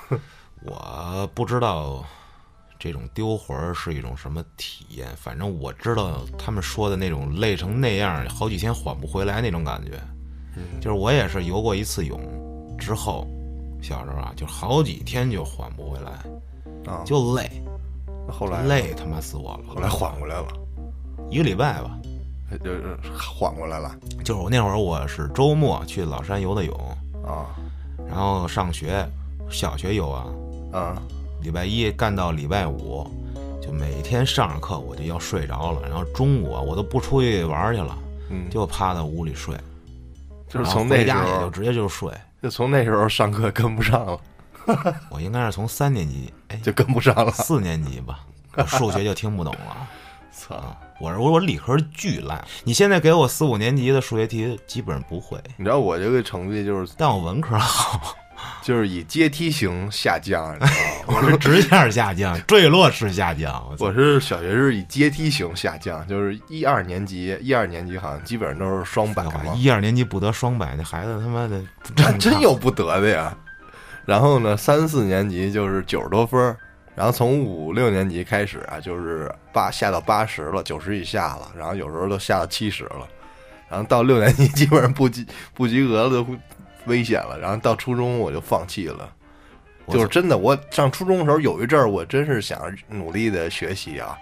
[0.63, 2.03] 我不知道
[2.79, 9.99] 这种丢魂儿是一种什么体验，反正我知道他们说的那种累成那样，好几天缓不回来那种感觉。
[10.55, 12.19] 嗯就是我也是游过一次泳
[12.77, 13.27] 之后，
[13.81, 17.61] 小时候啊，就好几天就缓不回来，啊，就累，
[18.27, 19.63] 后来累他妈死我了。
[19.67, 20.47] 后来缓过来了，
[21.29, 21.97] 一个礼拜吧，
[22.63, 27.55] 就是缓过来了就是我那会儿我是周末去老山游的泳，啊
[28.07, 29.05] 然后上学，
[29.49, 30.25] 小学游啊，
[30.71, 31.01] 啊
[31.41, 33.05] 礼拜一干到礼拜五，
[33.61, 37.97] 就每天上着课我就要睡着了，然后中午啊我都不出去玩去了，
[38.29, 39.55] 嗯，就趴在屋里睡，
[40.47, 42.11] 就是从那时回家也就，直接就睡。
[42.41, 44.19] 就从那时候上课跟不上了，
[45.09, 47.31] 我应该是从三年级，哎，就跟不上了。
[47.31, 48.19] 四年级吧，
[48.55, 49.87] 我数学就听不懂了。
[50.31, 50.55] 操！
[50.99, 58.15] 我是我我理科巨烂，你现在给我四五年级的数学题基本上不会，你知道我这个成绩就是但我文科好。
[58.61, 61.17] 就是以阶梯型下降，你知道吗？
[61.25, 63.51] 我是直线下降，坠落式下降。
[63.79, 71.59] 我我是小学是以阶梯型下降，就是一二年级，一二年级好像基本上都是双百嘛，一二年级不得双百，那孩子他妈的
[71.95, 73.35] 真真有不得的呀。
[74.05, 76.57] 然后呢，三四年级就是九十多分儿，
[76.97, 83.07] 然后从五六年级开始啊，就是八下到八十了，九十以下了，然后有时候都下到七十了，
[83.69, 86.25] 然后到六年级基本上不及 不及格了都
[86.87, 89.07] 危险了，然后到初中我就放弃了。
[89.89, 94.17] 就是真的，我上初中的时候有一阵儿，我真是想努力的学习啊，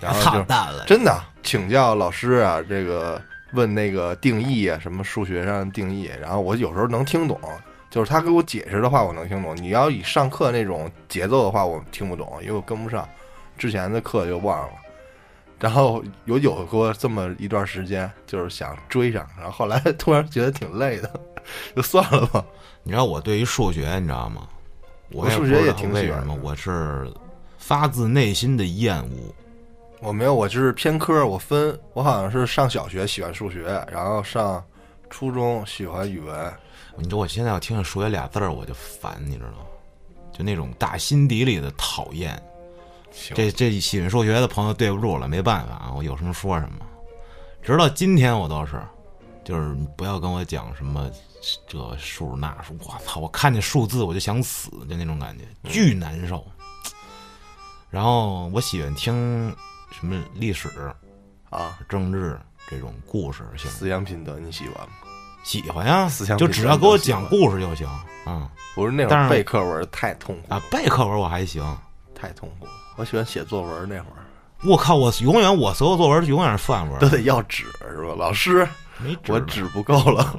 [0.00, 3.20] 然后就，真的请教老师啊，这个
[3.52, 7.36] 问那个定义啊，什么数学上的定义，然后我有时候能听懂，
[7.92, 9.54] 就是他给我解释的话我能听懂。
[9.54, 13.06] 你要以上课那种节奏的话，我听不懂，因为我跟不上，
[13.58, 14.72] 之前的课就忘了。
[15.60, 21.20] 然后有有过这么一段时间，就是想追上，然后后来突然觉得挺累的，
[21.76, 22.42] 就算了吧。
[22.82, 24.48] 你知道我对于 数学，你知道吗？
[25.12, 27.06] 我数学也挺喜欢为什么，我是
[27.58, 29.34] 发自内心的厌恶。
[30.00, 34.64] 我没有，我就是偏科，我分我好像是上小学喜欢数学，然后上
[35.10, 36.52] 初中喜欢语文。
[36.96, 39.66] 你说我现在要听见数学俩字儿我就烦，你知道吗？
[40.32, 42.40] 就那种打心底里的讨厌。
[43.10, 46.86] 行这这喜欢数学的朋友对不住了，没办法啊，我有什么说什么。
[47.62, 48.80] 直到今天我都是，
[49.44, 51.10] 就是不要跟我讲什么
[51.66, 53.20] 这数那数，我操！
[53.20, 56.46] 我看见数字我就想死，就那种感觉，巨难受。
[57.90, 59.54] 然后我喜欢听
[59.90, 60.68] 什么历史、
[61.50, 64.94] 啊，政治这种故事性，思想品德你喜欢吗？
[65.42, 67.86] 喜欢呀，思想就只要给我讲故事就行
[68.24, 70.62] 啊不是那但是种背课文太痛苦啊！
[70.70, 71.62] 背课文我还行，
[72.14, 72.72] 太痛苦了。
[72.96, 74.24] 我喜欢写作文那会儿，
[74.64, 78.14] 我靠，我永远我所有作文永远是范文都，得要纸是吧？
[78.16, 78.66] 老师，
[78.98, 80.38] 没纸我纸不够了。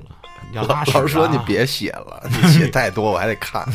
[0.54, 3.68] 要老拉屎老师说啊你别写了， 你写太多我还得看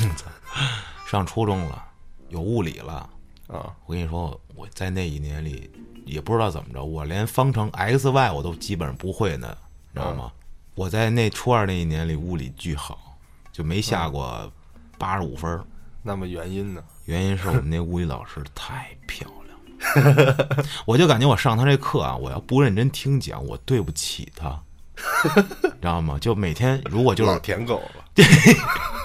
[1.07, 1.85] 上初中了，
[2.31, 3.09] 有物理了。
[3.47, 3.71] 啊。
[3.87, 5.71] 我跟你说，我在那一年里
[6.05, 9.57] 也不知道怎么着，我连方程 x y 我都基本上不会呢，
[9.93, 10.33] 你知道吗？
[10.79, 13.19] 我在那初二那一年里物理巨好，
[13.51, 14.49] 就没下过
[14.97, 15.65] 八十五分儿。
[16.05, 16.81] 那么原因呢？
[17.07, 24.57] 原因是我们那物理老师太漂亮了， 我就感觉我上他这课啊，我要不认真听讲，我对不起他，
[25.65, 26.17] 你知道吗？
[26.21, 28.05] 就每天如果就是老舔狗了，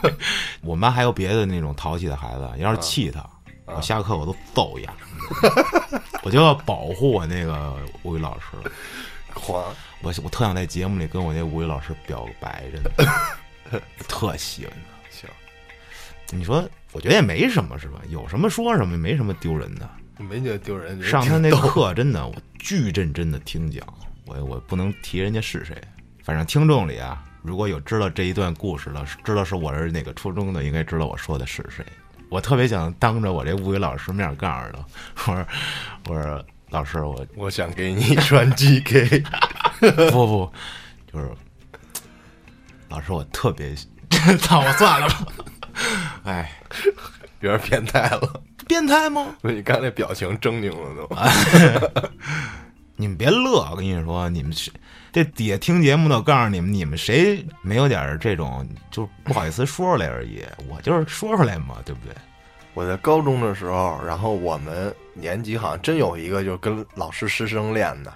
[0.62, 3.28] 我们班还有别的那种淘气的孩子，要是气他，
[3.66, 4.94] 我下课我都揍一下，
[6.22, 8.46] 我就要保护我那个物理老师。
[9.34, 15.10] 狂我我特想在节目里跟我那物理老师表个白，真的，特喜欢他。
[15.10, 15.30] 行，
[16.32, 18.00] 你说，我觉得也没什么，是吧？
[18.10, 19.90] 有什么说什么，没什么丢人的。
[20.18, 21.02] 没觉得丢人。
[21.04, 23.86] 上他那课真的，我巨认真的听讲，
[24.26, 25.76] 我我不能提人家是谁，
[26.24, 31.84] 反正听众里啊，如果有知道这一段故事的，知道是我是哪个初中的，应该知道我说的是谁。
[32.30, 35.48] 我特别想当着我这物理老师面告诉他，我说
[36.08, 39.24] 我说老师，我我想给你传 GK，
[40.10, 40.52] 不不，
[41.14, 41.30] 就是
[42.90, 43.76] 老师，我特别，
[44.42, 45.28] 操，我算了吧，
[46.26, 46.52] 哎，
[47.42, 48.42] 有点变态了。
[48.68, 49.36] 变态吗？
[49.44, 50.96] 你刚才那表情狰狞了
[52.02, 52.10] 都。
[52.96, 54.72] 你们别乐，我跟你说，你们是
[55.12, 60.44] 这底下听节目的，我告诉你们，你们谁没有点这种，就不好意思说出来而已。
[60.68, 62.16] 我就是说出来嘛，对不对？
[62.74, 68.14] 我在高中的时候，然后我们年级好像真有一个就是跟老师师生恋的，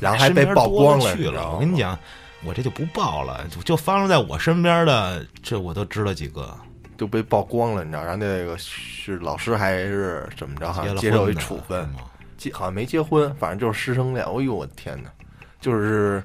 [0.00, 1.16] 然后还被曝光了。
[1.16, 1.52] 去了。
[1.52, 1.98] 我跟你，讲，
[2.44, 6.54] 我这就不报了，就就发生在我身边的，这我都知道几个。
[6.98, 8.02] 就被曝光了，你知道？
[8.02, 10.70] 然后那个是老师还是怎么着？
[10.70, 11.88] 好像接受一处分
[12.52, 14.22] 好像没结婚，反正就是师生恋。
[14.24, 15.10] 哎呦，我的天哪！
[15.60, 16.22] 就是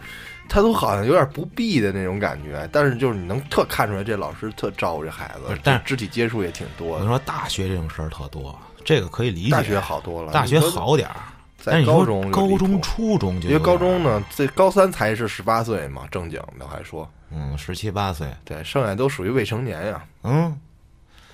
[0.48, 7.04] 他都好像有点不避的那种感觉，但是就是你能特看出来，这老师特照顾这孩子，但是肢体接触也挺多的。
[7.04, 9.52] 你说，大学这种事儿特多，这个可以理解。
[9.52, 11.16] 大学好多了，大学好点儿，
[11.64, 20.56] 但在是高中高中、初中就因为高中呢，这高三才是十八岁嘛，正经的还说，嗯，十七八岁，对，剩下都属于未成年呀，嗯，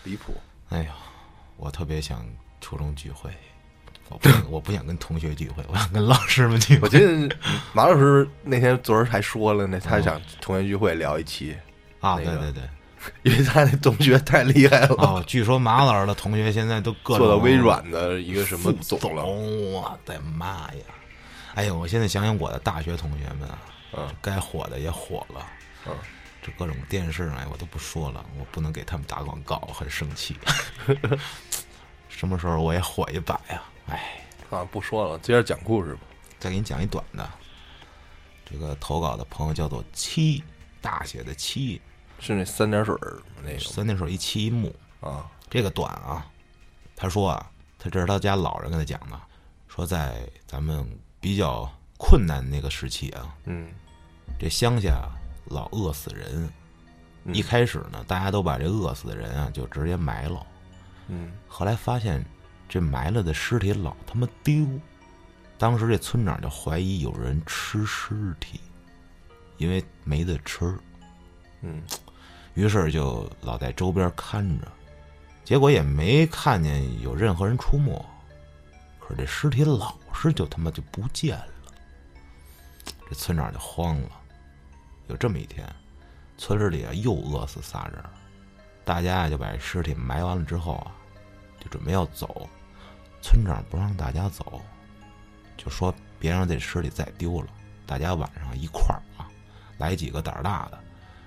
[0.03, 0.33] 离谱。
[0.69, 0.91] 哎呀，
[1.57, 2.25] 我特别想
[2.61, 3.29] 初中聚会，
[4.09, 6.81] 我不想，我不想跟同学聚会，我想跟老师们聚会。
[6.83, 7.35] 我记得
[7.73, 11.55] 马老师那天昨儿还说了呢，他想同学聚会聊一期，
[11.99, 12.63] 啊，那个对对对，
[13.31, 20.83] 因为他那同学太厉害了，哦，据说马老师的同学现在都各种做到微软的一个什么副总了，我的妈呀！
[21.55, 23.57] 哎呦，我现在想想我的大学同学们啊，
[23.93, 25.45] 嗯该火的也火了，
[25.87, 25.93] 嗯，
[26.41, 30.35] 这各种电视哎，我都不说了，我不能给他们打广告，很生气。
[32.09, 33.61] 什么时候我也火一把呀？
[33.87, 36.01] 哎，啊，不说了，接着讲故事吧。
[36.39, 37.29] 再给你讲一短的。
[38.45, 40.43] 这个投稿的朋友叫做七，
[40.81, 41.81] 大写的七，
[42.19, 46.25] 是那三点水儿那个三点水一七一木，啊，这个短啊。
[46.95, 49.19] 他说啊，他这是他家老人跟他讲的，
[49.67, 50.85] 说在咱们
[51.19, 53.71] 比较困难那个时期啊，嗯
[54.37, 55.09] 这乡下
[55.45, 56.49] 老饿死人。
[57.23, 60.43] 嗯一开始呢，大家都把这饿死的人啊就直接埋了，
[61.07, 62.25] 嗯后来发现
[62.71, 64.65] 这埋了的尸体老他妈丢，
[65.57, 68.61] 当时这村长就怀疑有人吃尸体，
[69.57, 70.73] 因为没得吃，
[71.59, 71.83] 嗯。
[72.53, 74.71] 于是就老在周边看着，
[75.43, 77.93] 结果也没看见有任何人出没，
[79.01, 81.73] 可是这尸体老是就他妈就不见了，
[83.09, 84.11] 这村长就慌了。
[85.07, 85.67] 有这么一天，
[86.37, 88.01] 村子里啊又饿死仨人，
[88.85, 90.95] 大家啊就把尸体埋完了之后啊，
[91.59, 92.49] 就准备要走，
[93.21, 94.61] 村长不让大家走，
[95.55, 97.47] 就说别让这尸体再丢了，
[97.85, 99.29] 大家晚上一块儿啊，
[99.77, 100.79] 来几个胆儿大的，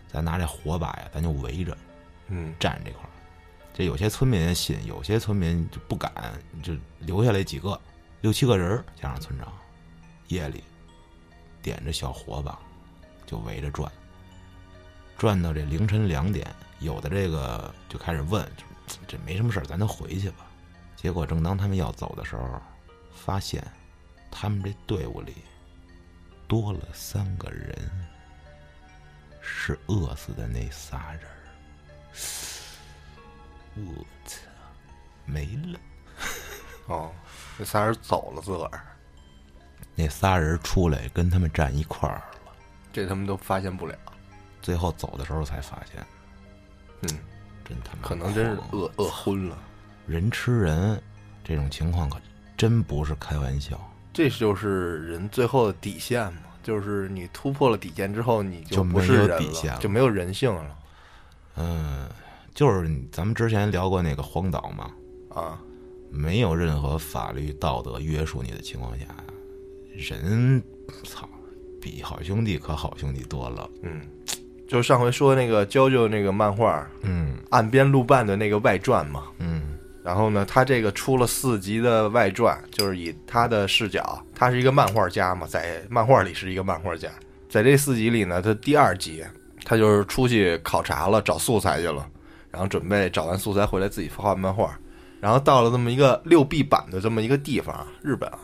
[0.08, 1.76] 咱拿这火把呀，咱就围着
[2.28, 3.10] 嗯站这块儿。
[3.72, 6.12] 这有些村民信，有些村民就不敢，
[6.62, 7.80] 就留下来几个，
[8.20, 9.52] 六七个人儿加上村长，
[10.28, 10.62] 夜里
[11.60, 12.58] 点着小火把，
[13.26, 13.90] 就围着转，
[15.18, 16.46] 转到这凌晨两点，
[16.78, 18.48] 有的这个就开始问，
[19.08, 20.43] 这没什么事儿，咱就回去吧。
[21.04, 22.58] 结果正当他们要走的时候，
[23.12, 23.62] 发现
[24.30, 25.34] 他们这队伍里
[26.48, 27.76] 多了三个人，
[29.42, 31.36] 是饿死的那仨人儿。
[33.76, 34.38] 我操，
[35.26, 35.78] 没了！
[36.86, 37.12] 哦，
[37.58, 38.96] 这仨人走了自个儿，
[39.94, 42.52] 那仨人出来跟他们站一块儿了，
[42.94, 43.94] 这他们都发现不了。
[44.62, 46.02] 最后走的时候才发现，
[47.02, 47.08] 嗯，
[47.62, 49.58] 真他妈可能真是饿饿昏了。
[50.06, 51.00] 人吃人
[51.42, 52.18] 这种情况可
[52.56, 53.78] 真不是开玩笑，
[54.12, 60.76] 这就是人最后的底线嘛，就是你突破了底线之后，你就没不是人有底线了就没有人性了
[61.56, 62.08] 嗯，
[62.54, 64.90] 就是咱们之前聊过那个荒岛嘛，
[65.34, 65.58] 啊。
[66.16, 69.04] 没有任何法律道德约束你的情况下，
[69.96, 70.62] 人
[71.02, 71.28] 操
[71.82, 73.68] 比好兄弟可好兄弟多了。
[73.82, 74.00] 嗯，
[74.68, 79.53] 就上回说那个娇娇那个漫画嗯《岸边路伴》的那个外传嘛，嗯
[80.04, 87.08] 然后呢，他这个出了四集的外传，就是以他的视角，他是一个漫画家嘛，在漫画里是一个漫画家，
[87.48, 89.24] 在这四集里呢，他第二集
[89.64, 92.06] 他就是出去考察了，找素材去了，
[92.50, 94.78] 然后准备找完素材回来自己画漫画，
[95.22, 98.40] 然后到了这么一个六 B 版的这么一个地方，日本啊，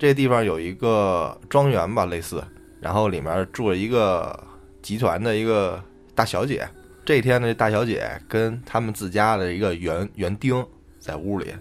[0.00, 2.42] 这地方有一个庄园吧，类似，
[2.80, 4.36] 然后里面住了一个
[4.82, 5.80] 集团的一个
[6.12, 6.68] 大小姐。
[7.04, 10.66] 这天呢，大小姐跟他们自家的一个园园丁
[10.98, 11.54] 在屋里，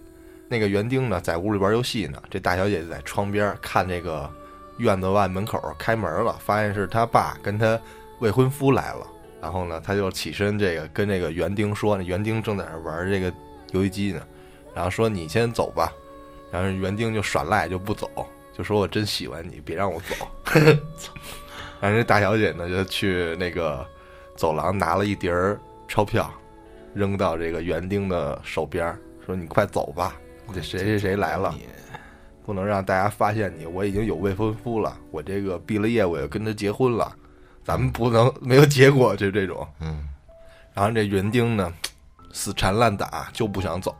[0.47, 4.29] 那个园丁呢在屋里玩游戏呢，这大小姐就在窗边看这个
[4.77, 7.79] 院子外门口开门了，发现是他爸跟他
[8.19, 9.07] 未婚夫来了，
[9.41, 13.33] 然后呢，他就起身这个跟这个园丁说，那园丁正在那玩这个
[13.71, 14.21] 游戏机呢，
[14.73, 15.91] 然后说你先走吧，
[16.51, 18.09] 然后园丁就耍赖就不走，
[18.57, 20.27] 就说我真喜欢你，别让我走。
[21.79, 23.85] 然后这大小姐呢就去那个
[24.35, 25.31] 走廊拿了一叠
[25.87, 26.31] 钞票，
[26.93, 30.15] 扔到这个园丁的手边儿，说你快走吧，
[30.55, 31.65] 这谁谁谁来了，你
[32.45, 37.13] 不能让大家发现你，我已经有未婚夫了，我这个毕了业我要跟他结婚了，
[37.61, 39.67] 咱们不能没有结果，就这种。
[39.81, 40.07] 嗯
[40.73, 41.73] 然后这园丁呢，
[42.31, 43.93] 死缠烂打就不想走，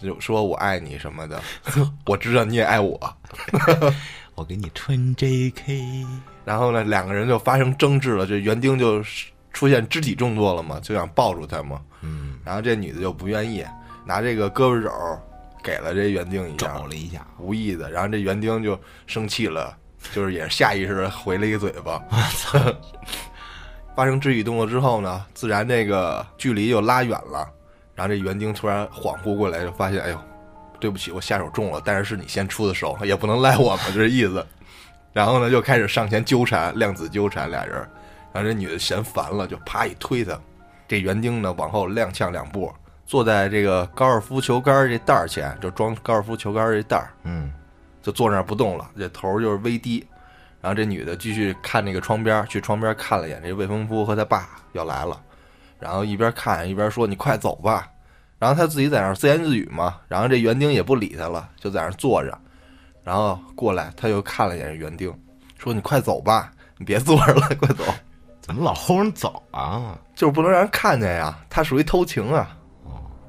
[0.00, 1.42] 就说我爱你什么的，
[2.06, 2.98] 我知道你也爱我。
[4.36, 6.06] 我给你穿 JK，
[6.46, 9.02] 然后呢，两个人就发生争执了，这园丁就
[9.52, 11.82] 出现肢体动作了嘛，就想抱住她嘛。
[12.00, 13.62] 嗯，然后这女的就不愿意，
[14.04, 14.90] 拿这个胳膊肘
[15.62, 17.90] 给了这园丁一下找，了一下，无意的。
[17.90, 19.76] 然后这园丁就生气了，
[20.12, 22.02] 就是也是下意识的回了一个嘴巴。
[23.94, 27.46] 发生肢体动作之后呢，自然这个距离又拉远了。
[27.94, 30.18] 然后这园丁突然恍惚过来，就发现，哎呦，
[30.78, 34.46] 对不起，我下手重了，但是是你先出的手，也不能赖我嘛，这意思。
[35.12, 37.74] 然后呢，就开始上前纠缠，量子纠缠俩人。
[38.32, 40.40] 然后这女的嫌烦了，就啪一推他。
[40.88, 42.72] 这园丁呢，往后踉跄两步，
[43.10, 47.52] 坐在这个高尔夫球杆这袋儿前，就装高尔夫球杆这袋儿，嗯
[48.00, 50.06] 就坐那儿不动了，这头儿就是微低。
[50.60, 55.20] 然后这女的继续看那个窗边儿，去窗边儿看了一眼，这未婚夫和他爸要来了，
[55.80, 57.88] 然后一边看一边说：“你快走吧。”
[58.38, 59.96] 然后他自己在那儿自言自语嘛。
[60.06, 62.38] 然后这园丁也不理他了，就在那儿坐着。
[63.02, 65.12] 然后过来，他又看了一眼这园丁，
[65.58, 67.82] 说：“你快走吧，你别坐着了，快走。
[68.40, 72.56] 怎么老轰人走啊？”就是不能让人看见呀，他属于偷情啊。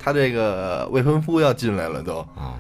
[0.02, 2.18] 他这个未婚夫要进来了都。
[2.36, 2.58] 啊，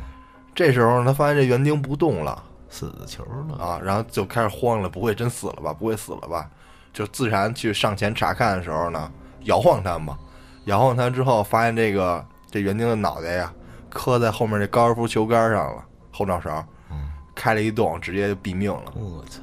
[0.53, 2.43] 这时候他发现这园丁不动了。
[2.69, 5.73] 死球了，啊，然后就开始慌了，不会真死了吧？
[5.73, 6.49] 不会死了吧？
[6.93, 9.11] 就自然去上前查看的时候呢，
[9.41, 10.17] 摇晃他嘛，
[10.65, 13.53] 摇晃他之后，发现这个这园丁的脑袋呀，
[13.89, 16.65] 磕在后面这高尔夫球杆上了，后脑勺，
[17.35, 18.93] 开了一洞，直接就毙命了。
[18.95, 19.41] 我操！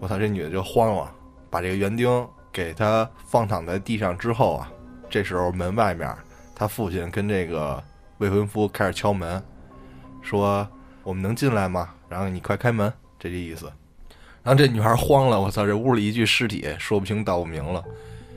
[0.00, 1.08] 我操，这女的就慌了，
[1.48, 4.68] 把这个园丁给他放躺在地上之后啊，
[5.08, 6.12] 这时候门外面，
[6.54, 7.82] 他父亲跟这个
[8.18, 9.42] 未婚夫开始敲门，
[10.22, 10.66] 说
[11.02, 11.90] 我们能进来吗？
[12.08, 13.70] 然后你快开门，这个意思。
[14.42, 17.82] 然后这女孩慌了，我操，这屋里一具尸体，说不清道不明了，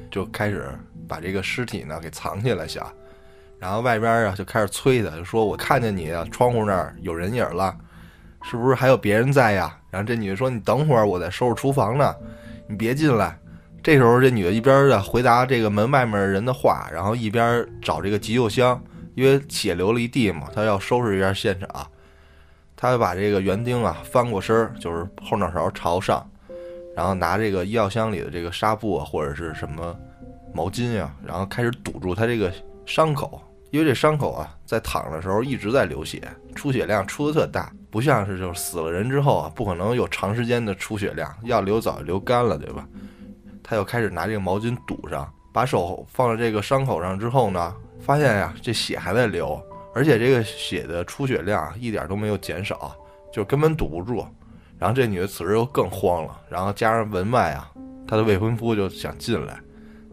[0.10, 0.68] 就开始
[1.08, 2.92] 把这个尸体呢给藏起来想，
[3.60, 7.78] 然后外边啊就开始催他，就说我看见你啊，窗户那儿有人影了，
[8.42, 9.78] 是不是还有别人在呀？
[9.92, 12.16] 然后这女的说你等会儿，我在收拾厨房呢，
[12.68, 13.38] 你别进来。
[13.88, 18.84] 这时候这女的一边的回答这个门外面人的话，然后一边找这个急救箱，
[19.16, 21.88] 因为血流了一地嘛，她要收拾一下现场。
[22.76, 26.30] 他把这个园丁啊翻过身儿，就是后脑勺朝上，
[26.98, 29.98] 然后拿这个医药箱里的这个纱布啊或者是什么
[30.54, 32.52] 毛巾呀、然后开始堵住他这个
[32.86, 36.22] 伤口，因为这伤口啊在躺的时候一直在流血，
[36.54, 42.86] 出血量出的特大，不像是就是死了人之后啊不可能有长时间的出血量，要流早就流干了，对吧？
[43.70, 49.62] 他又开始拿这个毛巾堵上，把手放在这个伤口上之后呢，发现呀这血还在流。
[49.94, 52.96] 而且这个血的出血量一点都没有减少，
[53.34, 54.26] 就根本堵不住。
[54.78, 57.70] 然后这女的此时又更慌了，然后加上门外啊，
[58.08, 59.60] 她的未婚夫就想进来，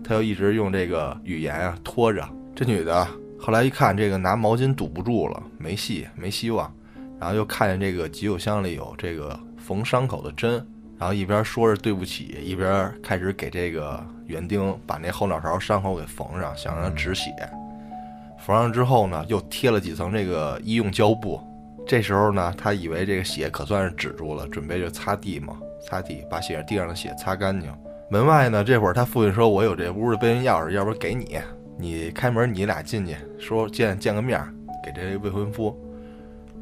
[0.03, 2.29] 她又一直用这个语言啊拖着。
[2.57, 3.07] 这女的
[3.39, 6.75] 后来一看，这个拿毛巾堵不住了，没戏，没希望。
[7.21, 10.67] 然后又看见这个急救箱里有这个缝伤口的针，
[10.99, 17.31] 然后一边说着对不起，一边开始给这个园丁把那后脑勺伤口给缝上，想让他止血。
[18.39, 21.41] 缝上之后呢，又贴了几层这个医用胶布。
[21.87, 27.71] 这时候呢，他以为这个血可算是止住了，准备就擦地嘛，擦地把血地上的血擦干净。
[28.11, 31.39] 门外呢，这会儿他父亲说：“我有这屋的备用钥匙，要不给你，
[31.77, 34.41] 你开门，你俩进去，说见见个面，
[34.85, 35.79] 给这未婚夫。”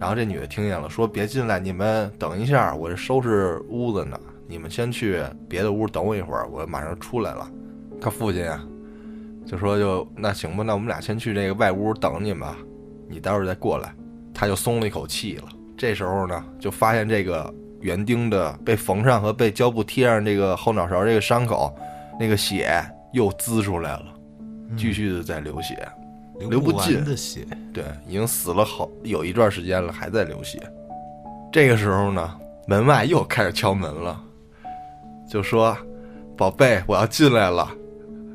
[0.00, 4.18] 然后这女的听见了，说：“别进来，你们等一下，我这收拾屋子呢，
[4.48, 7.50] 你们先去别的屋等我一会儿，我马上出来了。”
[8.00, 8.64] 他父亲啊。
[9.44, 12.48] 就说就那行吧，那我们俩先去这个外屋等你们，
[13.08, 13.92] 你待会儿再过来。
[14.32, 15.48] 他就松了一口气了。
[15.76, 21.74] 这时候呢，就发现这个园丁的被缝上和被胶布贴上这个后脑勺这个伤口，
[22.20, 22.72] 那个血
[23.12, 24.14] 又滋出来了，
[24.76, 25.86] 继续的在流血，
[26.38, 27.46] 流不尽的血。
[27.72, 30.60] 对，已经死了好有一段时间了，还在流血。
[31.52, 34.20] 这个时候呢，门外又开始敲门了，
[35.28, 35.76] 就说
[36.36, 37.70] ：“宝贝，我要进来了。”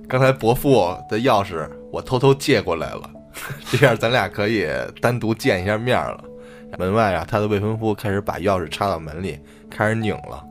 [0.08, 3.10] 刚才伯父的钥匙我偷偷借过来了，
[3.70, 4.68] 这样咱俩可以
[5.02, 6.24] 单独见一下面了。
[6.78, 9.40] 门外啊，他的未婚夫开始把钥匙插到门里，
[9.70, 10.44] 开始拧了。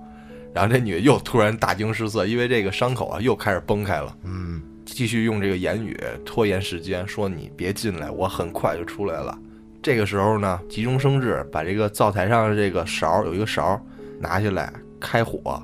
[0.53, 4.15] 然后这女的又突然大惊失色，因为这个伤口啊又开始崩开了。
[4.25, 9.37] 嗯，继续用这个言语拖延时间，说你别进来，我很快就出来了。
[9.83, 13.79] 这个时候呢，急中生智，把这个灶台上的这个勺有一个勺
[14.19, 15.63] 拿下来，开火，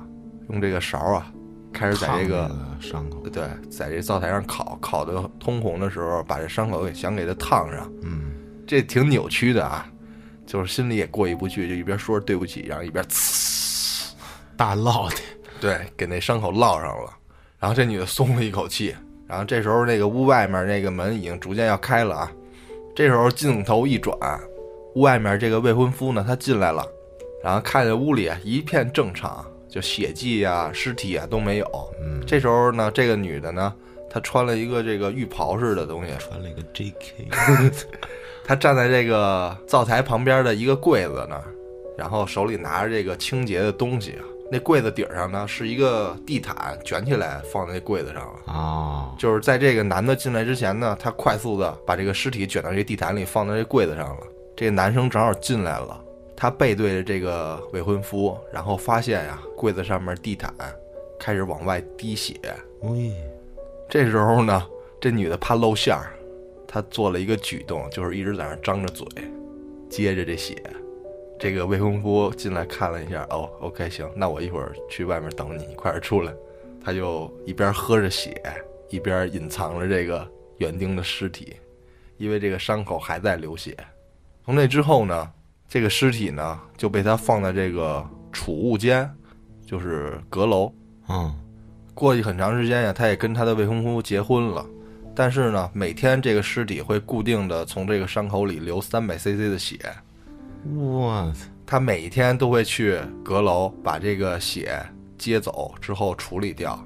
[0.49, 1.31] 用这个勺啊。
[1.73, 7.91] 开始在这个伤口，对，在这灶台上烤，烤的通红的时候，把这伤口给想给它烫上。
[8.03, 8.31] 嗯，
[8.67, 9.89] 这挺扭曲的啊，
[10.45, 14.11] 就是心里也过意不去，就一边说着对不起，然后一边呲，
[14.55, 15.15] 大烙的，
[15.59, 17.11] 对，给那伤口烙上了。
[17.59, 18.93] 然后这女的松了一口气。
[19.33, 22.31] 然后这时候那个屋外面那个门已经逐渐要开了啊。
[22.93, 24.15] 这时候镜头一转，
[24.93, 26.87] 屋外面这个未婚夫呢，他进来了，
[27.43, 29.43] 然后看见屋里一片正常。
[29.67, 31.65] 就血迹啊、尸体啊都没有。
[31.99, 33.73] 嗯，这时候呢，这个女的呢，
[34.07, 37.27] 她穿了一个这个浴袍似的东西，穿了一个 J.K。
[38.45, 41.45] 她站在这个灶台旁边的一个柜子那儿，
[41.97, 44.13] 然后手里拿着这个清洁的东西。
[44.53, 48.53] 那柜子顶上呢是一个地毯，卷起来放在那柜子上了。
[48.53, 54.21] 哦，就是在这个男的进来之前呢，他快速的把这个尸体卷到这地毯里，放在这柜子上了。
[54.55, 55.99] 这个男生正好进来了。
[56.35, 60.53] 他背对着这个未婚夫，然后发现呀，柜子上面地毯
[61.19, 62.35] 开始往外滴血。
[62.81, 63.11] 喂，
[63.89, 64.63] 这时候呢，
[65.01, 66.13] 这女的怕露馅儿，
[66.67, 69.07] 她做了一个举动，就是一直在那张着嘴，
[69.89, 70.61] 接着这血。
[71.43, 76.33] 这个未婚夫进来看了一下，哦，OK，行，那我一会儿去外面等你，你快点出来。
[76.81, 78.41] 他就一边喝着血，
[78.89, 80.25] 一边隐藏着这个
[80.59, 81.53] 园丁的尸体，
[82.15, 83.75] 因为这个伤口还在流血。
[84.45, 85.29] 从那之后呢？
[85.67, 89.13] 这个尸体呢，就被他放在这个储物间，
[89.65, 90.73] 就是阁楼。
[91.09, 91.35] 嗯，
[91.93, 94.65] 过去很长时间呀，他也跟他的未婚夫结婚了。
[95.13, 99.77] 但是呢，每天这个尸体会固定的从这个伤口里流三百 cc 的血。
[100.65, 101.45] 我操！
[101.65, 104.79] 他每一天都会去阁楼把这个血
[105.17, 106.77] 接走之后处理掉，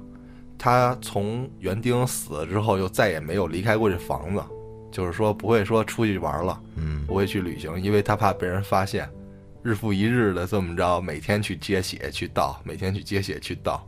[0.56, 4.42] 他从园丁死了之后，又再也没有离开过这房子，
[4.90, 9.08] 就是说不会说出去玩了，嗯，不会去旅行，因为他怕被人发现，
[9.62, 13.86] 日复一日的这么着，每天去接血去倒，每天去接血去倒，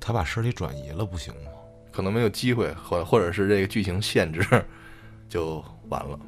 [0.00, 1.50] 他把尸体转移了不行吗？
[1.90, 4.40] 可能没有机会，或或者是这个剧情限制，
[5.28, 6.18] 就完了。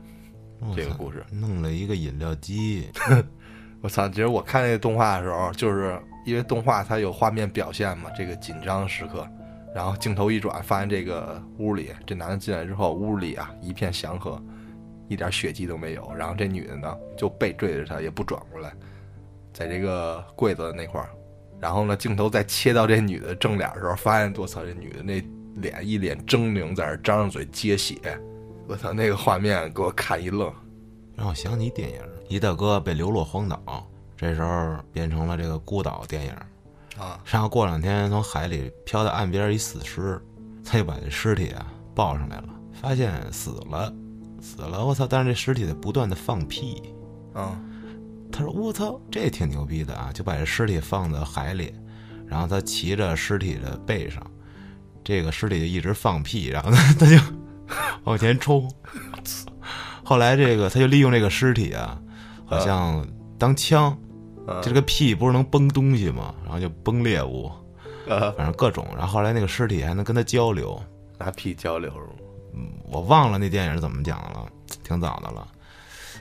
[0.75, 2.89] 这个故事，弄了一个饮料机，
[3.83, 4.09] 我操！
[4.09, 9.29] 其实我看那个动画的时候，就是因为动画它有画面表现嘛，这个紧张时刻，
[9.75, 14.43] 然后镜头一转，发现这个屋里这男的进来之后，屋里啊一片祥和，
[15.09, 16.11] 一点血迹都没有。
[16.17, 18.73] 然后这女的呢就背对着他，也不转过来，
[19.53, 21.11] 在这个柜子那块儿。
[21.61, 25.23] 然后呢，镜头再切到这女的正脸的时候，发现我操，这女的那
[25.57, 27.97] 脸一脸狰狞，在那儿张着嘴接血。
[28.67, 30.53] 我操，那个画面给我看一愣。
[31.15, 33.87] 让我想起一电影，一大哥被流落荒岛，
[34.17, 36.33] 这时候变成了这个孤岛电影。
[36.97, 40.21] 啊，然后过两天从海里飘到岸边一死尸，
[40.65, 43.93] 他就把这尸体啊抱上来了，发现死了，
[44.41, 45.07] 死了，我操！
[45.07, 46.81] 但是这尸体在不断的放屁，
[47.33, 47.61] 啊，
[48.31, 51.75] 他说我操，这挺牛逼的啊，就把这尸体放到海里，
[52.27, 54.25] 然后他骑着尸体的背上，
[55.03, 57.17] 这个尸体就一直放屁，然后他他就
[58.05, 58.71] 往前冲。
[60.05, 61.99] 后来这个他就利用这个尸体啊，
[62.45, 63.07] 好像
[63.39, 63.97] 当枪，
[64.47, 66.35] 嗯就这个屁不是能崩东西吗？
[66.43, 67.51] 然后就崩猎物，
[68.07, 68.87] 呃，反正各种。
[68.97, 70.79] 然后后来那个尸体还能跟他交流，
[71.19, 71.91] 拿屁交流
[72.55, 72.71] 嗯？
[72.85, 74.47] 我忘了那电影怎么讲了，
[74.85, 75.49] 挺早的了，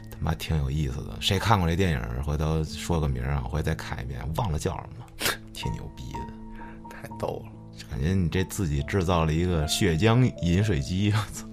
[0.10, 1.18] 他妈挺有意思的。
[1.20, 2.24] 谁看过这电影？
[2.24, 5.06] 回头说个名儿啊，我回再看一遍，忘了叫什么，
[5.54, 6.90] 挺牛逼的。
[6.90, 7.52] 太逗了。
[7.90, 11.48] 感觉你这自己制造了一个血浆饮水机， 我操！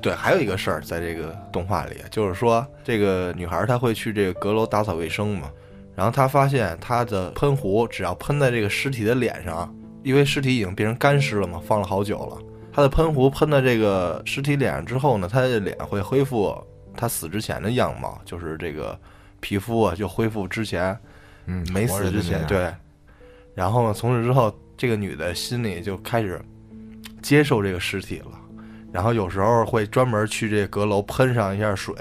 [0.00, 5.50] 对，还有一个事儿，在这个动画里，就是说这个女孩她会去这个阁楼打扫卫生嘛，
[5.94, 9.74] 然后她发现她的喷壶只要喷在这个尸体的脸上，
[10.04, 12.38] 因为尸体已经变成干尸了嘛，放了好久了，
[12.72, 16.56] 她的喷壶喷到这个尸体脸上之后呢，她的脸会恢复
[16.94, 18.96] 她死之前的样貌，就是这个
[19.40, 20.96] 皮肤啊就恢复之前
[21.46, 22.72] 嗯，没死之前，对。
[23.54, 26.40] 然后呢，从此之后，这个女的心里就开始
[27.20, 28.40] 接受这个尸体了。
[28.90, 31.94] 然后有时候会专门去这阁楼喷上一下水，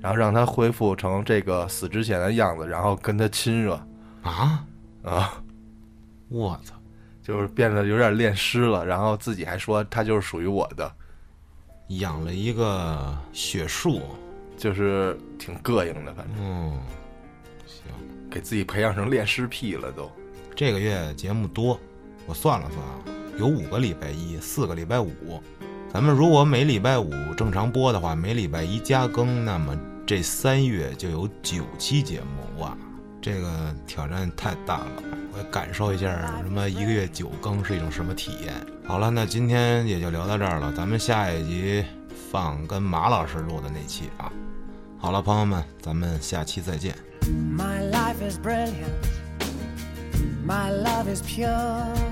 [0.00, 3.74] 然后让她恢复成这个死之前的样子，然后跟他亲热
[4.22, 4.64] 啊！
[5.02, 5.42] 啊，
[6.30, 6.74] 我操！
[7.22, 8.86] 就是变得有点恋尸了。
[8.86, 10.90] 然后自己还说她就是属于我的，
[12.00, 14.00] 养了一个血树，
[14.56, 16.80] 就是挺膈应的，反正嗯，
[17.66, 17.92] 行。
[18.30, 20.10] 给自己培养成恋尸癖了都。
[20.56, 21.78] 这个月节目多，
[22.26, 22.98] 我算了算啊，
[23.38, 25.10] 有五个礼拜一，四个礼拜五。
[25.92, 32.76] 咱们如果每礼拜五正常播的话，每礼拜一加更，那么这三月就有九期节目哇！
[33.20, 35.02] 这个挑战太大了，
[35.32, 38.54] 我也感受一下什么一个月九更是一种什么体验。
[38.84, 41.84] 好了，那今天也就聊到这儿了，咱们下一集
[42.30, 44.32] 放跟马老师录的那期啊。
[44.98, 46.96] 好了，朋友们，咱们下期再见。
[47.56, 48.72] My life is brilliant.
[50.44, 52.11] My love is pure.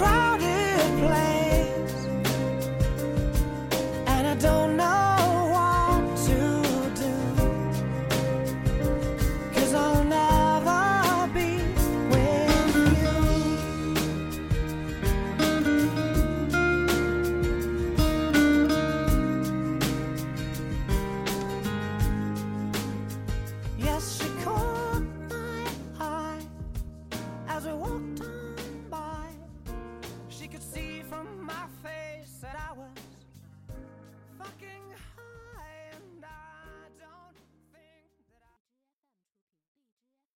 [0.00, 0.49] crowded